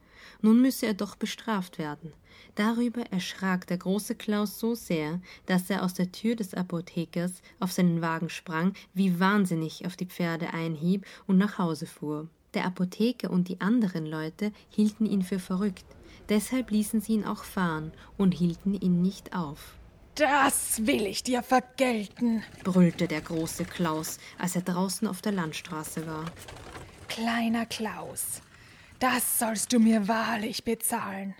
Nun 0.42 0.60
müsse 0.60 0.86
er 0.86 0.94
doch 0.94 1.16
bestraft 1.16 1.78
werden. 1.78 2.12
Darüber 2.54 3.02
erschrak 3.10 3.66
der 3.66 3.78
große 3.78 4.14
Klaus 4.14 4.58
so 4.58 4.74
sehr, 4.74 5.20
dass 5.46 5.70
er 5.70 5.82
aus 5.82 5.94
der 5.94 6.12
Tür 6.12 6.36
des 6.36 6.54
Apothekers 6.54 7.40
auf 7.58 7.72
seinen 7.72 8.02
Wagen 8.02 8.28
sprang, 8.28 8.74
wie 8.94 9.18
wahnsinnig 9.18 9.86
auf 9.86 9.96
die 9.96 10.06
Pferde 10.06 10.52
einhieb 10.52 11.06
und 11.26 11.38
nach 11.38 11.58
Hause 11.58 11.86
fuhr. 11.86 12.28
Der 12.54 12.66
Apotheker 12.66 13.30
und 13.30 13.48
die 13.48 13.60
anderen 13.60 14.06
Leute 14.06 14.52
hielten 14.68 15.06
ihn 15.06 15.22
für 15.22 15.38
verrückt, 15.38 15.84
deshalb 16.28 16.70
ließen 16.70 17.00
sie 17.00 17.14
ihn 17.14 17.24
auch 17.24 17.44
fahren 17.44 17.92
und 18.16 18.32
hielten 18.32 18.74
ihn 18.74 19.02
nicht 19.02 19.34
auf. 19.34 19.77
Das 20.18 20.84
will 20.84 21.06
ich 21.06 21.22
dir 21.22 21.44
vergelten, 21.44 22.42
brüllte 22.64 23.06
der 23.06 23.20
große 23.20 23.64
Klaus, 23.64 24.18
als 24.36 24.56
er 24.56 24.62
draußen 24.62 25.06
auf 25.06 25.22
der 25.22 25.30
Landstraße 25.30 26.08
war. 26.08 26.24
Kleiner 27.06 27.66
Klaus, 27.66 28.42
das 28.98 29.38
sollst 29.38 29.72
du 29.72 29.78
mir 29.78 30.08
wahrlich 30.08 30.64
bezahlen. 30.64 31.36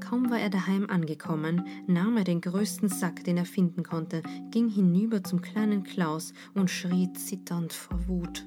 Kaum 0.00 0.28
war 0.28 0.40
er 0.40 0.50
daheim 0.50 0.90
angekommen, 0.90 1.64
nahm 1.86 2.16
er 2.16 2.24
den 2.24 2.40
größten 2.40 2.88
Sack, 2.88 3.22
den 3.22 3.36
er 3.36 3.46
finden 3.46 3.84
konnte, 3.84 4.24
ging 4.50 4.68
hinüber 4.68 5.22
zum 5.22 5.40
kleinen 5.40 5.84
Klaus 5.84 6.32
und 6.52 6.68
schrie 6.68 7.12
zitternd 7.12 7.72
vor 7.72 8.08
Wut. 8.08 8.44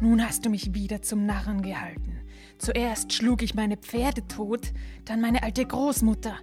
Nun 0.00 0.26
hast 0.26 0.44
du 0.44 0.50
mich 0.50 0.74
wieder 0.74 1.02
zum 1.02 1.24
Narren 1.24 1.62
gehalten. 1.62 2.11
Zuerst 2.58 3.12
schlug 3.12 3.42
ich 3.42 3.54
meine 3.54 3.76
Pferde 3.76 4.26
tot, 4.28 4.72
dann 5.04 5.20
meine 5.20 5.42
alte 5.42 5.64
Großmutter. 5.64 6.34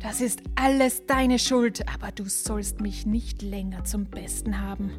Das 0.00 0.20
ist 0.20 0.42
alles 0.54 1.06
deine 1.06 1.38
Schuld, 1.38 1.84
aber 1.92 2.12
du 2.12 2.24
sollst 2.24 2.80
mich 2.80 3.06
nicht 3.06 3.42
länger 3.42 3.84
zum 3.84 4.04
Besten 4.06 4.60
haben. 4.60 4.90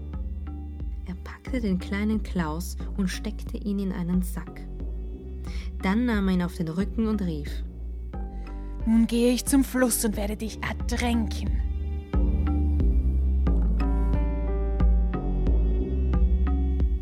Er 1.05 1.15
packte 1.15 1.61
den 1.61 1.79
kleinen 1.79 2.21
Klaus 2.23 2.75
und 2.97 3.07
steckte 3.07 3.57
ihn 3.57 3.79
in 3.79 3.91
einen 3.91 4.21
Sack. 4.21 4.67
Dann 5.81 6.05
nahm 6.05 6.27
er 6.27 6.33
ihn 6.33 6.43
auf 6.43 6.55
den 6.55 6.67
Rücken 6.67 7.07
und 7.07 7.21
rief: 7.21 7.63
Nun 8.85 9.07
gehe 9.07 9.33
ich 9.33 9.45
zum 9.45 9.63
Fluss 9.63 10.03
und 10.03 10.17
werde 10.17 10.35
dich 10.35 10.59
ertränken. 10.61 11.68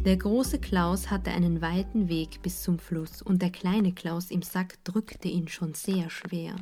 Der 0.07 0.15
große 0.15 0.59
Klaus 0.59 1.11
hatte 1.11 1.31
einen 1.31 1.61
weiten 1.61 2.07
Weg 2.07 2.41
bis 2.41 2.61
zum 2.61 2.79
Fluss, 2.79 3.21
und 3.21 3.41
der 3.41 3.49
kleine 3.49 3.91
Klaus 3.91 4.31
im 4.31 4.41
Sack 4.41 4.81
drückte 4.85 5.27
ihn 5.27 5.49
schon 5.49 5.73
sehr 5.73 6.09
schwer. 6.09 6.55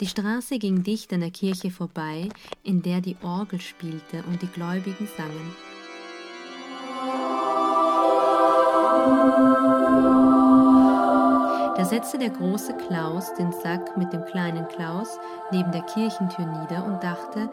Die 0.00 0.06
Straße 0.06 0.58
ging 0.58 0.82
dicht 0.82 1.12
an 1.12 1.20
der 1.20 1.30
Kirche 1.30 1.70
vorbei, 1.70 2.30
in 2.62 2.80
der 2.80 3.02
die 3.02 3.18
Orgel 3.22 3.60
spielte 3.60 4.24
und 4.26 4.40
die 4.40 4.46
Gläubigen 4.46 5.06
sangen. 5.14 5.54
Da 11.76 11.84
setzte 11.84 12.16
der 12.16 12.30
große 12.30 12.78
Klaus 12.88 13.34
den 13.34 13.52
Sack 13.52 13.98
mit 13.98 14.10
dem 14.14 14.24
kleinen 14.24 14.66
Klaus 14.68 15.18
neben 15.52 15.70
der 15.70 15.82
Kirchentür 15.82 16.46
nieder 16.46 16.86
und 16.86 17.04
dachte, 17.04 17.50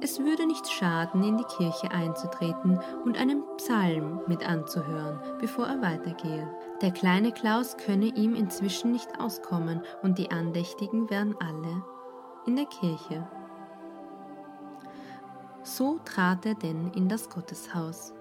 es 0.00 0.18
würde 0.20 0.46
nicht 0.46 0.68
schaden, 0.68 1.22
in 1.22 1.36
die 1.36 1.44
Kirche 1.44 1.90
einzutreten 1.90 2.80
und 3.04 3.18
einen 3.18 3.42
Psalm 3.56 4.20
mit 4.26 4.48
anzuhören, 4.48 5.20
bevor 5.40 5.66
er 5.66 5.82
weitergehe. 5.82 6.48
Der 6.80 6.90
kleine 6.90 7.32
Klaus 7.32 7.76
könne 7.76 8.06
ihm 8.06 8.34
inzwischen 8.34 8.92
nicht 8.92 9.20
auskommen 9.20 9.82
und 10.02 10.18
die 10.18 10.30
Andächtigen 10.30 11.10
wären 11.10 11.34
alle 11.40 11.82
in 12.46 12.56
der 12.56 12.66
Kirche. 12.66 13.28
So 15.62 15.98
trat 16.04 16.46
er 16.46 16.54
denn 16.54 16.92
in 16.94 17.08
das 17.08 17.28
Gotteshaus. 17.28 18.14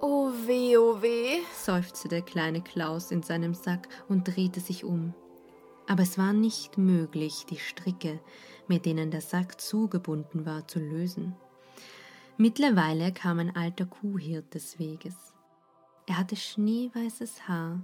Oh 0.00 0.30
weh, 0.46 0.76
oh 0.76 1.02
weh, 1.02 1.38
seufzte 1.54 2.08
der 2.08 2.22
kleine 2.22 2.60
Klaus 2.60 3.10
in 3.10 3.22
seinem 3.22 3.54
Sack 3.54 3.88
und 4.08 4.24
drehte 4.24 4.60
sich 4.60 4.84
um. 4.84 5.14
Aber 5.88 6.02
es 6.02 6.18
war 6.18 6.34
nicht 6.34 6.76
möglich, 6.76 7.46
die 7.48 7.56
Stricke, 7.56 8.20
mit 8.68 8.84
denen 8.84 9.10
der 9.10 9.22
Sack 9.22 9.58
zugebunden 9.60 10.44
war, 10.44 10.68
zu 10.68 10.78
lösen. 10.78 11.34
Mittlerweile 12.36 13.10
kam 13.10 13.38
ein 13.38 13.56
alter 13.56 13.86
Kuhhirt 13.86 14.54
des 14.54 14.78
Weges. 14.78 15.16
Er 16.06 16.18
hatte 16.18 16.36
schneeweißes 16.36 17.48
Haar 17.48 17.80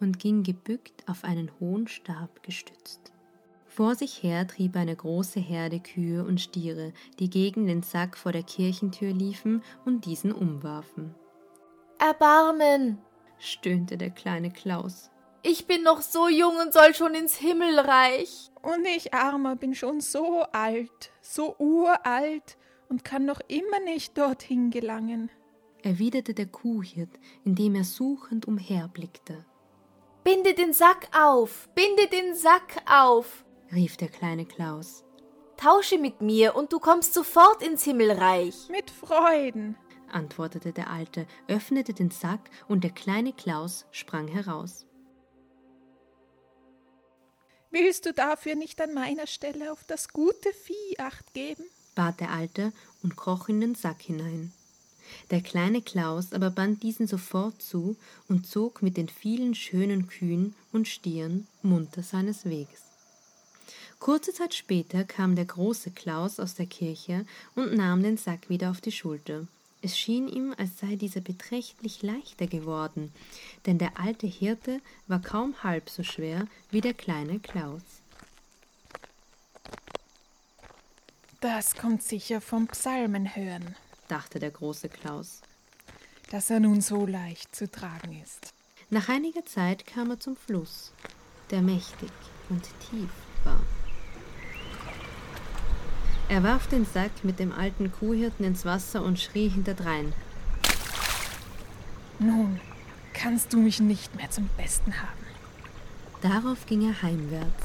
und 0.00 0.18
ging 0.18 0.42
gebückt 0.42 1.02
auf 1.08 1.24
einen 1.24 1.50
hohen 1.58 1.88
Stab 1.88 2.42
gestützt. 2.42 3.12
Vor 3.66 3.94
sich 3.94 4.22
her 4.22 4.46
trieb 4.46 4.76
eine 4.76 4.94
große 4.94 5.40
Herde 5.40 5.80
Kühe 5.80 6.24
und 6.24 6.40
Stiere, 6.40 6.92
die 7.18 7.28
gegen 7.28 7.66
den 7.66 7.82
Sack 7.82 8.16
vor 8.16 8.32
der 8.32 8.42
Kirchentür 8.42 9.12
liefen 9.12 9.62
und 9.84 10.04
diesen 10.04 10.32
umwarfen. 10.32 11.14
Erbarmen! 11.98 12.98
stöhnte 13.38 13.96
der 13.96 14.10
kleine 14.10 14.50
Klaus. 14.50 15.10
Ich 15.48 15.68
bin 15.68 15.84
noch 15.84 16.00
so 16.00 16.26
jung 16.26 16.56
und 16.56 16.72
soll 16.72 16.92
schon 16.92 17.14
ins 17.14 17.36
Himmelreich. 17.36 18.50
Und 18.62 18.84
ich, 18.84 19.14
Armer, 19.14 19.54
bin 19.54 19.76
schon 19.76 20.00
so 20.00 20.42
alt, 20.42 21.12
so 21.20 21.54
uralt 21.60 22.58
und 22.88 23.04
kann 23.04 23.24
noch 23.24 23.38
immer 23.46 23.78
nicht 23.84 24.18
dorthin 24.18 24.70
gelangen, 24.70 25.30
erwiderte 25.84 26.34
der 26.34 26.46
Kuhhirt, 26.46 27.20
indem 27.44 27.76
er 27.76 27.84
suchend 27.84 28.48
umherblickte. 28.48 29.44
Binde 30.24 30.54
den 30.54 30.72
Sack 30.72 31.08
auf, 31.16 31.68
binde 31.76 32.08
den 32.08 32.34
Sack 32.34 32.82
auf, 32.90 33.44
rief 33.72 33.96
der 33.96 34.08
kleine 34.08 34.46
Klaus. 34.46 35.04
Tausche 35.56 35.98
mit 35.98 36.20
mir 36.22 36.56
und 36.56 36.72
du 36.72 36.80
kommst 36.80 37.14
sofort 37.14 37.62
ins 37.62 37.84
Himmelreich. 37.84 38.68
Mit 38.68 38.90
Freuden, 38.90 39.76
antwortete 40.10 40.72
der 40.72 40.90
Alte, 40.90 41.24
öffnete 41.46 41.94
den 41.94 42.10
Sack 42.10 42.50
und 42.66 42.82
der 42.82 42.90
kleine 42.90 43.32
Klaus 43.32 43.86
sprang 43.92 44.26
heraus. 44.26 44.86
Willst 47.70 48.06
du 48.06 48.12
dafür 48.12 48.54
nicht 48.54 48.80
an 48.80 48.94
meiner 48.94 49.26
Stelle 49.26 49.72
auf 49.72 49.84
das 49.84 50.08
gute 50.08 50.52
Vieh 50.52 50.98
acht 50.98 51.34
geben? 51.34 51.64
bat 51.94 52.20
der 52.20 52.30
Alte 52.30 52.72
und 53.02 53.16
kroch 53.16 53.48
in 53.48 53.60
den 53.60 53.74
Sack 53.74 54.02
hinein. 54.02 54.52
Der 55.30 55.40
kleine 55.40 55.82
Klaus 55.82 56.32
aber 56.32 56.50
band 56.50 56.82
diesen 56.82 57.06
sofort 57.06 57.62
zu 57.62 57.96
und 58.28 58.46
zog 58.46 58.82
mit 58.82 58.96
den 58.96 59.08
vielen 59.08 59.54
schönen 59.54 60.06
Kühen 60.08 60.54
und 60.72 60.88
Stieren 60.88 61.46
munter 61.62 62.02
seines 62.02 62.44
Weges. 62.44 62.82
Kurze 63.98 64.32
Zeit 64.32 64.54
später 64.54 65.04
kam 65.04 65.36
der 65.36 65.46
große 65.46 65.90
Klaus 65.90 66.38
aus 66.38 66.54
der 66.54 66.66
Kirche 66.66 67.24
und 67.54 67.74
nahm 67.74 68.02
den 68.02 68.18
Sack 68.18 68.50
wieder 68.50 68.70
auf 68.70 68.80
die 68.80 68.92
Schulter. 68.92 69.46
Es 69.86 69.96
schien 69.96 70.26
ihm, 70.26 70.52
als 70.58 70.80
sei 70.80 70.96
dieser 70.96 71.20
beträchtlich 71.20 72.02
leichter 72.02 72.48
geworden, 72.48 73.12
denn 73.66 73.78
der 73.78 74.00
alte 74.00 74.26
Hirte 74.26 74.80
war 75.06 75.22
kaum 75.22 75.62
halb 75.62 75.90
so 75.90 76.02
schwer 76.02 76.48
wie 76.72 76.80
der 76.80 76.92
kleine 76.92 77.38
Klaus. 77.38 77.82
Das 81.38 81.76
kommt 81.76 82.02
sicher 82.02 82.40
vom 82.40 82.66
Psalmenhören, 82.66 83.76
dachte 84.08 84.40
der 84.40 84.50
große 84.50 84.88
Klaus, 84.88 85.40
dass 86.32 86.50
er 86.50 86.58
nun 86.58 86.80
so 86.80 87.06
leicht 87.06 87.54
zu 87.54 87.70
tragen 87.70 88.20
ist. 88.24 88.54
Nach 88.90 89.08
einiger 89.08 89.44
Zeit 89.44 89.86
kam 89.86 90.10
er 90.10 90.18
zum 90.18 90.34
Fluss, 90.34 90.90
der 91.52 91.62
mächtig 91.62 92.10
und 92.48 92.64
tief 92.90 93.10
war. 93.44 93.60
Er 96.28 96.42
warf 96.42 96.66
den 96.66 96.84
Sack 96.84 97.22
mit 97.22 97.38
dem 97.38 97.52
alten 97.52 97.92
Kuhhirten 97.92 98.44
ins 98.44 98.64
Wasser 98.64 99.02
und 99.02 99.20
schrie 99.20 99.48
hinterdrein. 99.48 100.12
Nun 102.18 102.60
kannst 103.12 103.52
du 103.52 103.58
mich 103.58 103.78
nicht 103.78 104.14
mehr 104.16 104.30
zum 104.30 104.48
Besten 104.56 105.00
haben. 105.00 105.26
Darauf 106.22 106.66
ging 106.66 106.88
er 106.88 107.02
heimwärts. 107.02 107.64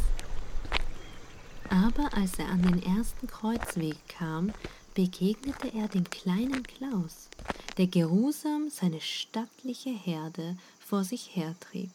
Aber 1.69 2.13
als 2.13 2.37
er 2.37 2.49
an 2.49 2.61
den 2.61 2.83
ersten 2.83 3.27
Kreuzweg 3.27 3.95
kam, 4.07 4.51
begegnete 4.93 5.73
er 5.73 5.87
dem 5.87 6.09
kleinen 6.09 6.63
Klaus, 6.63 7.29
der 7.77 7.87
geruhsam 7.87 8.69
seine 8.69 9.01
stattliche 9.01 9.89
Herde 9.89 10.57
vor 10.79 11.03
sich 11.03 11.35
hertrieb. 11.35 11.91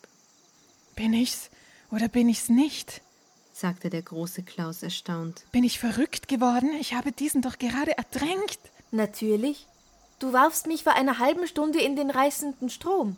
Bin 0.96 1.12
ich's 1.12 1.50
oder 1.90 2.08
bin 2.08 2.28
ich's 2.28 2.48
nicht? 2.48 3.02
Sagte 3.56 3.88
der 3.88 4.02
große 4.02 4.42
Klaus 4.42 4.82
erstaunt. 4.82 5.44
Bin 5.50 5.64
ich 5.64 5.78
verrückt 5.78 6.28
geworden? 6.28 6.70
Ich 6.78 6.92
habe 6.94 7.10
diesen 7.10 7.40
doch 7.40 7.58
gerade 7.58 7.96
ertränkt. 7.96 8.60
Natürlich. 8.90 9.66
Du 10.18 10.32
warfst 10.32 10.66
mich 10.66 10.82
vor 10.82 10.92
einer 10.94 11.18
halben 11.18 11.46
Stunde 11.46 11.80
in 11.80 11.96
den 11.96 12.10
reißenden 12.10 12.68
Strom. 12.68 13.16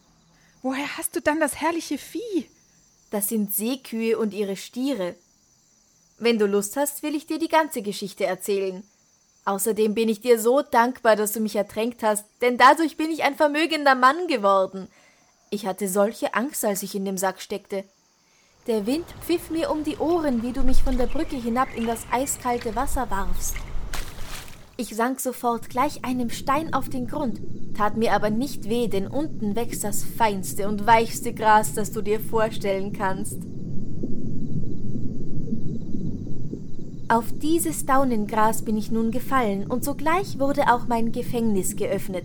Woher 0.63 0.97
hast 0.97 1.17
du 1.17 1.21
dann 1.21 1.41
das 1.41 1.61
herrliche 1.61 1.99
Vieh? 1.99 2.49
Das 3.11 3.29
sind 3.29 3.53
Seekühe 3.53 4.19
und 4.19 4.33
ihre 4.33 4.57
Stiere. 4.57 5.17
Wenn 6.19 6.39
du 6.39 6.47
Lust 6.47 6.77
hast, 6.77 7.03
will 7.03 7.15
ich 7.15 7.27
dir 7.27 7.39
die 7.39 7.49
ganze 7.49 7.83
Geschichte 7.83 8.25
erzählen. 8.25 8.83
Außerdem 9.45 9.95
bin 9.95 10.09
ich 10.09 10.21
dir 10.21 10.41
so 10.41 10.63
dankbar, 10.63 11.17
dass 11.17 11.33
du 11.33 11.41
mich 11.41 11.57
ertränkt 11.57 12.03
hast, 12.03 12.27
denn 12.43 12.59
dadurch 12.59 12.97
bin 12.97 13.11
ich 13.11 13.25
ein 13.25 13.35
vermögender 13.35 13.95
Mann 13.95 14.29
geworden. 14.29 14.89
Ich 15.51 15.67
hatte 15.67 15.89
solche 15.89 16.35
Angst, 16.35 16.65
als 16.65 16.83
ich 16.83 16.95
in 16.95 17.05
dem 17.05 17.17
Sack 17.17 17.41
steckte. 17.41 17.85
Der 18.69 18.87
Wind 18.87 19.07
pfiff 19.23 19.51
mir 19.51 19.71
um 19.71 19.83
die 19.83 19.97
Ohren, 19.97 20.43
wie 20.43 20.53
du 20.53 20.63
mich 20.63 20.83
von 20.83 20.99
der 20.99 21.07
Brücke 21.07 21.37
hinab 21.37 21.69
in 21.75 21.87
das 21.87 22.05
eiskalte 22.13 22.77
Wasser 22.77 23.11
warfst. 23.11 23.57
Ich 24.77 24.95
sank 24.95 25.21
sofort 25.21 25.71
gleich 25.71 26.05
einem 26.05 26.29
Stein 26.29 26.75
auf 26.75 26.91
den 26.91 27.07
Grund, 27.07 27.41
tat 27.75 27.97
mir 27.97 28.13
aber 28.13 28.29
nicht 28.29 28.69
weh, 28.69 28.87
denn 28.87 29.07
unten 29.07 29.57
wächst 29.57 29.85
das 29.85 30.05
feinste 30.05 30.69
und 30.69 30.87
weichste 30.87 31.33
Gras, 31.33 31.73
das 31.73 31.93
du 31.93 32.03
dir 32.03 32.21
vorstellen 32.21 32.93
kannst. 32.93 33.39
Auf 37.09 37.33
dieses 37.39 37.87
Daunengras 37.87 38.67
bin 38.67 38.77
ich 38.77 38.91
nun 38.91 39.13
gefallen, 39.13 39.67
und 39.67 39.83
sogleich 39.83 40.39
wurde 40.39 40.71
auch 40.71 40.87
mein 40.87 41.11
Gefängnis 41.11 41.75
geöffnet. 41.75 42.25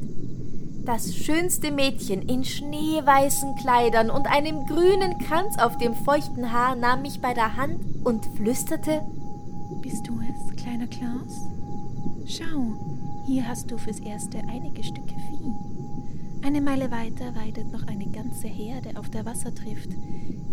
Das 0.85 1.15
schönste 1.15 1.71
Mädchen 1.71 2.21
in 2.23 2.43
schneeweißen 2.43 3.55
Kleidern 3.55 4.09
und 4.09 4.27
einem 4.27 4.65
grünen 4.65 5.17
Kranz 5.17 5.57
auf 5.57 5.77
dem 5.77 5.95
feuchten 5.95 6.51
Haar 6.51 6.75
nahm 6.75 7.03
mich 7.03 7.21
bei 7.21 7.33
der 7.33 7.55
Hand 7.55 7.79
und 8.03 8.25
flüsterte 8.35 9.01
Bist 9.81 10.05
du 10.05 10.19
es, 10.19 10.61
kleiner 10.61 10.87
Klaus? 10.87 11.47
Schau, 12.25 12.73
hier 13.25 13.47
hast 13.47 13.71
du 13.71 13.77
fürs 13.77 13.99
Erste 14.01 14.39
einige 14.49 14.83
Stücke 14.83 15.15
Vieh. 15.29 15.53
Eine 16.45 16.59
Meile 16.59 16.91
weiter 16.91 17.33
weidet 17.33 17.71
noch 17.71 17.87
eine 17.87 18.07
ganze 18.07 18.47
Herde 18.47 18.99
auf 18.99 19.09
der 19.09 19.25
Wassertrift. 19.25 19.89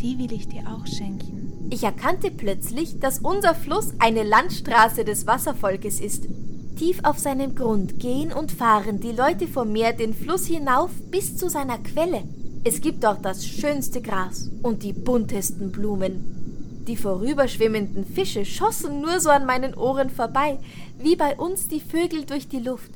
Die 0.00 0.16
will 0.16 0.32
ich 0.32 0.46
dir 0.46 0.62
auch 0.68 0.86
schenken. 0.86 1.66
Ich 1.70 1.82
erkannte 1.82 2.30
plötzlich, 2.30 3.00
dass 3.00 3.18
unser 3.18 3.56
Fluss 3.56 3.94
eine 3.98 4.22
Landstraße 4.22 5.04
des 5.04 5.26
Wasservolkes 5.26 5.98
ist. 5.98 6.28
Tief 6.76 7.00
auf 7.02 7.18
seinem 7.18 7.54
Grund 7.54 7.98
gehen 7.98 8.32
und 8.32 8.52
fahren 8.52 9.00
die 9.00 9.12
Leute 9.12 9.46
vom 9.46 9.72
Meer 9.72 9.92
den 9.92 10.14
Fluss 10.14 10.46
hinauf 10.46 10.90
bis 11.10 11.36
zu 11.36 11.48
seiner 11.48 11.78
Quelle. 11.78 12.24
Es 12.64 12.80
gibt 12.80 13.04
dort 13.04 13.24
das 13.24 13.46
schönste 13.46 14.02
Gras 14.02 14.50
und 14.62 14.82
die 14.82 14.92
buntesten 14.92 15.72
Blumen. 15.72 16.84
Die 16.86 16.96
vorüberschwimmenden 16.96 18.04
Fische 18.04 18.44
schossen 18.44 19.00
nur 19.00 19.20
so 19.20 19.30
an 19.30 19.46
meinen 19.46 19.74
Ohren 19.74 20.10
vorbei, 20.10 20.58
wie 20.98 21.16
bei 21.16 21.36
uns 21.36 21.68
die 21.68 21.80
Vögel 21.80 22.24
durch 22.24 22.48
die 22.48 22.58
Luft. 22.58 22.90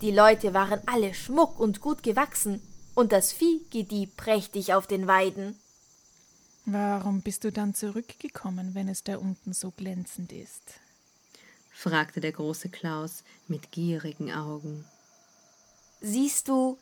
Die 0.00 0.10
Leute 0.10 0.54
waren 0.54 0.80
alle 0.86 1.14
schmuck 1.14 1.60
und 1.60 1.80
gut 1.80 2.02
gewachsen, 2.02 2.60
und 2.94 3.12
das 3.12 3.32
Vieh 3.32 3.60
gedieh 3.70 4.06
prächtig 4.06 4.74
auf 4.74 4.86
den 4.86 5.06
Weiden. 5.06 5.56
Warum 6.64 7.22
bist 7.22 7.44
du 7.44 7.52
dann 7.52 7.74
zurückgekommen, 7.74 8.74
wenn 8.74 8.88
es 8.88 9.02
da 9.02 9.16
unten 9.16 9.52
so 9.52 9.72
glänzend 9.72 10.32
ist? 10.32 10.81
Fragte 11.82 12.20
der 12.20 12.32
große 12.32 12.68
Klaus 12.68 13.24
mit 13.48 13.72
gierigen 13.72 14.32
Augen. 14.32 14.84
Siehst 16.00 16.48
du, 16.48 16.78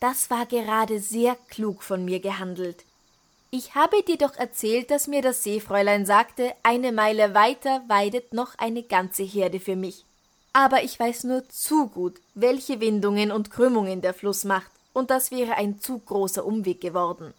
das 0.00 0.30
war 0.30 0.46
gerade 0.46 1.00
sehr 1.00 1.36
klug 1.48 1.82
von 1.82 2.04
mir 2.04 2.20
gehandelt. 2.20 2.84
Ich 3.50 3.74
habe 3.74 4.02
dir 4.02 4.18
doch 4.18 4.36
erzählt, 4.36 4.90
dass 4.90 5.08
mir 5.08 5.22
das 5.22 5.42
Seefräulein 5.42 6.06
sagte, 6.06 6.54
eine 6.62 6.92
Meile 6.92 7.34
weiter 7.34 7.82
weidet 7.88 8.32
noch 8.32 8.54
eine 8.58 8.82
ganze 8.82 9.22
Herde 9.22 9.58
für 9.58 9.76
mich. 9.76 10.04
Aber 10.52 10.82
ich 10.82 10.98
weiß 10.98 11.24
nur 11.24 11.48
zu 11.48 11.88
gut, 11.88 12.20
welche 12.34 12.80
Windungen 12.80 13.32
und 13.32 13.50
Krümmungen 13.50 14.02
der 14.02 14.14
Fluss 14.14 14.44
macht, 14.44 14.70
und 14.92 15.10
das 15.10 15.30
wäre 15.30 15.54
ein 15.54 15.80
zu 15.80 15.98
großer 15.98 16.44
Umweg 16.44 16.80
geworden. 16.80 17.32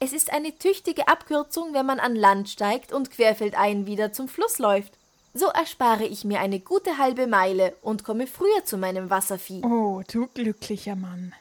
Es 0.00 0.12
ist 0.12 0.32
eine 0.32 0.56
tüchtige 0.56 1.08
Abkürzung, 1.08 1.74
wenn 1.74 1.86
man 1.86 1.98
an 1.98 2.14
Land 2.14 2.48
steigt 2.48 2.92
und 2.92 3.10
querfeldein 3.10 3.86
wieder 3.86 4.12
zum 4.12 4.28
Fluss 4.28 4.58
läuft. 4.58 4.97
So 5.38 5.46
erspare 5.46 6.04
ich 6.04 6.24
mir 6.24 6.40
eine 6.40 6.58
gute 6.58 6.98
halbe 6.98 7.28
Meile 7.28 7.76
und 7.82 8.02
komme 8.02 8.26
früher 8.26 8.64
zu 8.64 8.76
meinem 8.76 9.08
Wasservieh. 9.08 9.62
Oh, 9.62 10.02
du 10.10 10.26
glücklicher 10.26 10.96
Mann. 10.96 11.32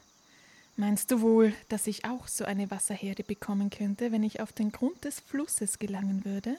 Meinst 0.75 1.09
du 1.09 1.21
wohl, 1.21 1.53
dass 1.69 1.87
ich 1.87 2.05
auch 2.05 2.27
so 2.27 2.45
eine 2.45 2.69
Wasserherde 2.69 3.23
bekommen 3.23 3.71
könnte, 3.71 4.11
wenn 4.11 4.21
ich 4.21 4.39
auf 4.39 4.53
den 4.53 4.71
Grund 4.71 5.03
des 5.03 5.19
Flusses 5.19 5.79
gelangen 5.79 6.25
würde? 6.25 6.57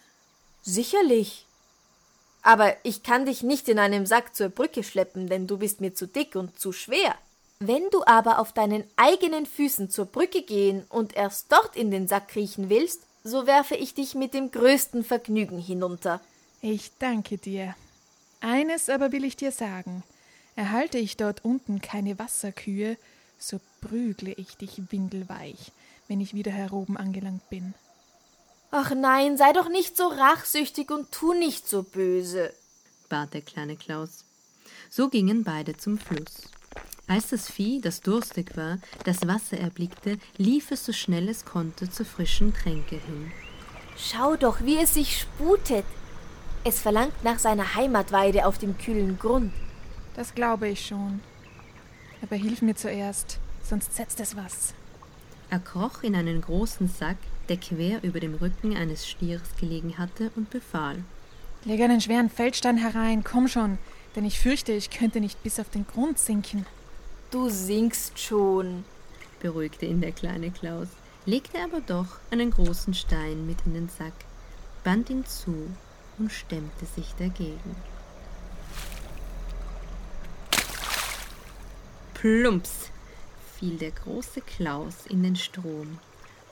Sicherlich. 0.62 1.46
Aber 2.42 2.74
ich 2.82 3.04
kann 3.04 3.24
dich 3.24 3.44
nicht 3.44 3.68
in 3.68 3.78
einem 3.78 4.04
Sack 4.04 4.34
zur 4.34 4.48
Brücke 4.48 4.82
schleppen, 4.82 5.28
denn 5.28 5.46
du 5.46 5.58
bist 5.58 5.80
mir 5.80 5.94
zu 5.94 6.08
dick 6.08 6.34
und 6.34 6.58
zu 6.58 6.72
schwer. 6.72 7.14
Wenn 7.60 7.88
du 7.92 8.02
aber 8.04 8.40
auf 8.40 8.52
deinen 8.52 8.82
eigenen 8.96 9.46
Füßen 9.46 9.90
zur 9.90 10.06
Brücke 10.06 10.42
gehen 10.42 10.84
und 10.88 11.14
erst 11.14 11.52
dort 11.52 11.76
in 11.76 11.92
den 11.92 12.08
Sack 12.08 12.26
kriechen 12.26 12.68
willst, 12.68 13.02
so 13.22 13.46
werfe 13.46 13.76
ich 13.76 13.94
dich 13.94 14.16
mit 14.16 14.34
dem 14.34 14.50
größten 14.50 15.04
Vergnügen 15.04 15.60
hinunter. 15.60 16.20
Ich 16.60 16.90
danke 16.98 17.38
dir. 17.38 17.74
Eines 18.40 18.88
aber 18.88 19.12
will 19.12 19.24
ich 19.24 19.36
dir 19.36 19.52
sagen. 19.52 20.02
Erhalte 20.56 20.98
ich 20.98 21.16
dort 21.16 21.44
unten 21.44 21.80
keine 21.80 22.18
Wasserkühe, 22.18 22.96
so 23.38 23.60
prügle 23.80 24.32
ich 24.32 24.56
dich 24.56 24.90
windelweich, 24.90 25.72
wenn 26.08 26.20
ich 26.20 26.34
wieder 26.34 26.50
heroben 26.50 26.96
angelangt 26.96 27.48
bin. 27.48 27.74
Ach 28.70 28.92
nein, 28.94 29.38
sei 29.38 29.52
doch 29.52 29.68
nicht 29.68 29.96
so 29.96 30.08
rachsüchtig 30.08 30.90
und 30.90 31.12
tu 31.12 31.32
nicht 31.32 31.68
so 31.68 31.84
böse, 31.84 32.52
bat 33.08 33.32
der 33.34 33.42
kleine 33.42 33.76
Klaus. 33.76 34.24
So 34.90 35.08
gingen 35.08 35.44
beide 35.44 35.76
zum 35.76 35.96
Fluss. 35.96 36.48
Als 37.06 37.28
das 37.28 37.50
Vieh, 37.50 37.80
das 37.80 38.02
durstig 38.02 38.56
war, 38.56 38.78
das 39.04 39.26
Wasser 39.26 39.58
erblickte, 39.58 40.18
lief 40.36 40.70
es 40.70 40.84
so 40.84 40.92
schnell 40.92 41.28
es 41.28 41.44
konnte 41.44 41.88
zur 41.90 42.04
frischen 42.04 42.52
Tränke 42.52 42.96
hin. 42.96 43.32
Schau 43.96 44.36
doch, 44.36 44.60
wie 44.60 44.76
es 44.76 44.94
sich 44.94 45.18
sputet. 45.20 45.86
Es 46.68 46.80
verlangt 46.80 47.24
nach 47.24 47.38
seiner 47.38 47.76
Heimatweide 47.76 48.44
auf 48.44 48.58
dem 48.58 48.76
kühlen 48.76 49.18
Grund. 49.18 49.54
Das 50.14 50.34
glaube 50.34 50.68
ich 50.68 50.84
schon. 50.84 51.20
Aber 52.20 52.36
hilf 52.36 52.60
mir 52.60 52.76
zuerst, 52.76 53.38
sonst 53.62 53.96
setzt 53.96 54.20
es 54.20 54.36
was. 54.36 54.74
Er 55.48 55.60
kroch 55.60 56.02
in 56.02 56.14
einen 56.14 56.42
großen 56.42 56.86
Sack, 56.86 57.16
der 57.48 57.56
quer 57.56 58.04
über 58.04 58.20
dem 58.20 58.34
Rücken 58.34 58.76
eines 58.76 59.08
Stiers 59.08 59.56
gelegen 59.58 59.96
hatte, 59.96 60.30
und 60.36 60.50
befahl. 60.50 61.04
Leg 61.64 61.80
einen 61.80 62.02
schweren 62.02 62.28
Feldstein 62.28 62.76
herein, 62.76 63.24
komm 63.24 63.48
schon, 63.48 63.78
denn 64.14 64.26
ich 64.26 64.38
fürchte, 64.38 64.72
ich 64.72 64.90
könnte 64.90 65.20
nicht 65.20 65.42
bis 65.42 65.58
auf 65.58 65.70
den 65.70 65.86
Grund 65.86 66.18
sinken. 66.18 66.66
Du 67.30 67.48
sinkst 67.48 68.18
schon, 68.18 68.84
beruhigte 69.40 69.86
ihn 69.86 70.02
der 70.02 70.12
kleine 70.12 70.50
Klaus, 70.50 70.88
legte 71.24 71.60
aber 71.64 71.80
doch 71.80 72.18
einen 72.30 72.50
großen 72.50 72.92
Stein 72.92 73.46
mit 73.46 73.56
in 73.64 73.72
den 73.72 73.88
Sack, 73.88 74.12
band 74.84 75.08
ihn 75.08 75.24
zu 75.24 75.70
und 76.18 76.32
stemmte 76.32 76.86
sich 76.86 77.14
dagegen. 77.18 77.76
Plumps 82.14 82.90
fiel 83.56 83.76
der 83.78 83.92
große 83.92 84.40
Klaus 84.40 85.06
in 85.08 85.22
den 85.22 85.36
Strom 85.36 85.98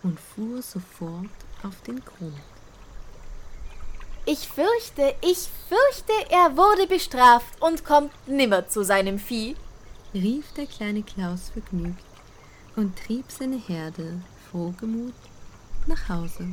und 0.02 0.18
fuhr 0.20 0.62
sofort 0.62 1.30
auf 1.62 1.80
den 1.82 2.04
Grund. 2.04 2.38
Ich 4.24 4.48
fürchte, 4.48 5.14
ich 5.22 5.48
fürchte, 5.68 6.12
er 6.30 6.56
wurde 6.56 6.86
bestraft 6.88 7.60
und 7.60 7.84
kommt 7.84 8.10
nimmer 8.26 8.68
zu 8.68 8.84
seinem 8.84 9.18
Vieh, 9.18 9.56
rief 10.14 10.52
der 10.52 10.66
kleine 10.66 11.02
Klaus 11.02 11.50
vergnügt 11.50 12.04
und 12.74 12.98
trieb 12.98 13.26
seine 13.30 13.56
Herde 13.56 14.20
frohgemut 14.50 15.14
nach 15.86 16.08
Hause. 16.08 16.48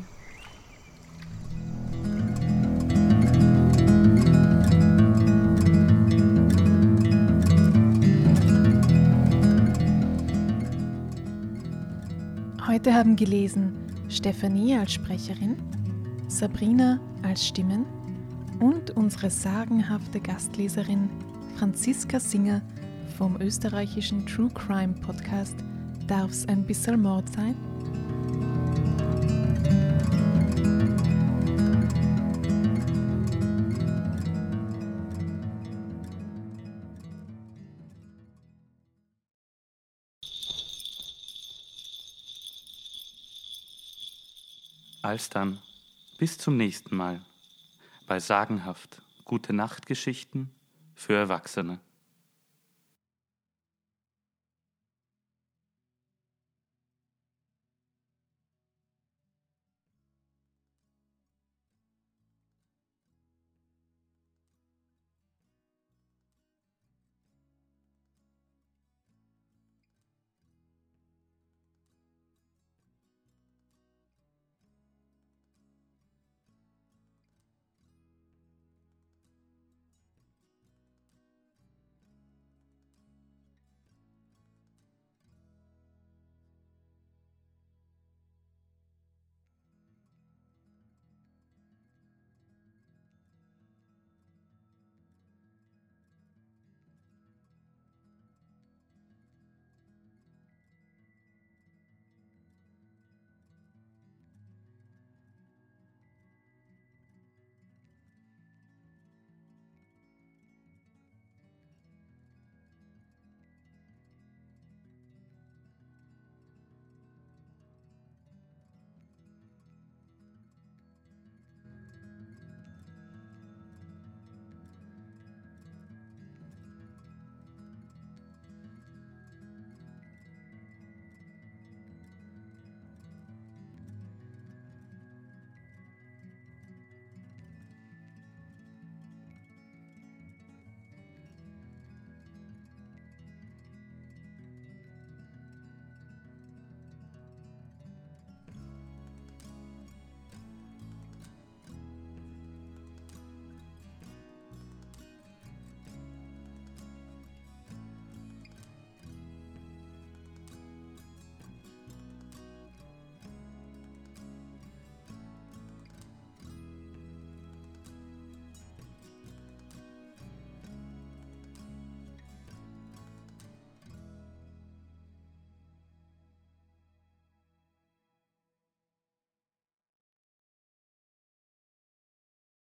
Heute 12.83 12.95
haben 12.95 13.15
gelesen 13.15 13.71
Stefanie 14.09 14.75
als 14.75 14.91
Sprecherin, 14.91 15.55
Sabrina 16.27 16.99
als 17.21 17.47
Stimmen 17.47 17.85
und 18.59 18.91
unsere 18.97 19.29
sagenhafte 19.29 20.19
Gastleserin 20.19 21.09
Franziska 21.55 22.19
Singer 22.19 22.61
vom 23.17 23.39
österreichischen 23.39 24.25
True 24.25 24.49
Crime 24.53 24.95
Podcast 24.95 25.55
Darf's 26.07 26.45
ein 26.49 26.65
bisschen 26.65 27.01
Mord 27.01 27.29
sein? 27.33 27.55
Alsdann, 45.13 45.59
bis 46.17 46.39
zum 46.39 46.57
nächsten 46.57 46.95
Mal 46.95 47.21
bei 48.07 48.19
sagenhaft 48.19 49.03
gute 49.25 49.53
Nachtgeschichten 49.53 50.49
für 50.95 51.13
Erwachsene. 51.13 51.79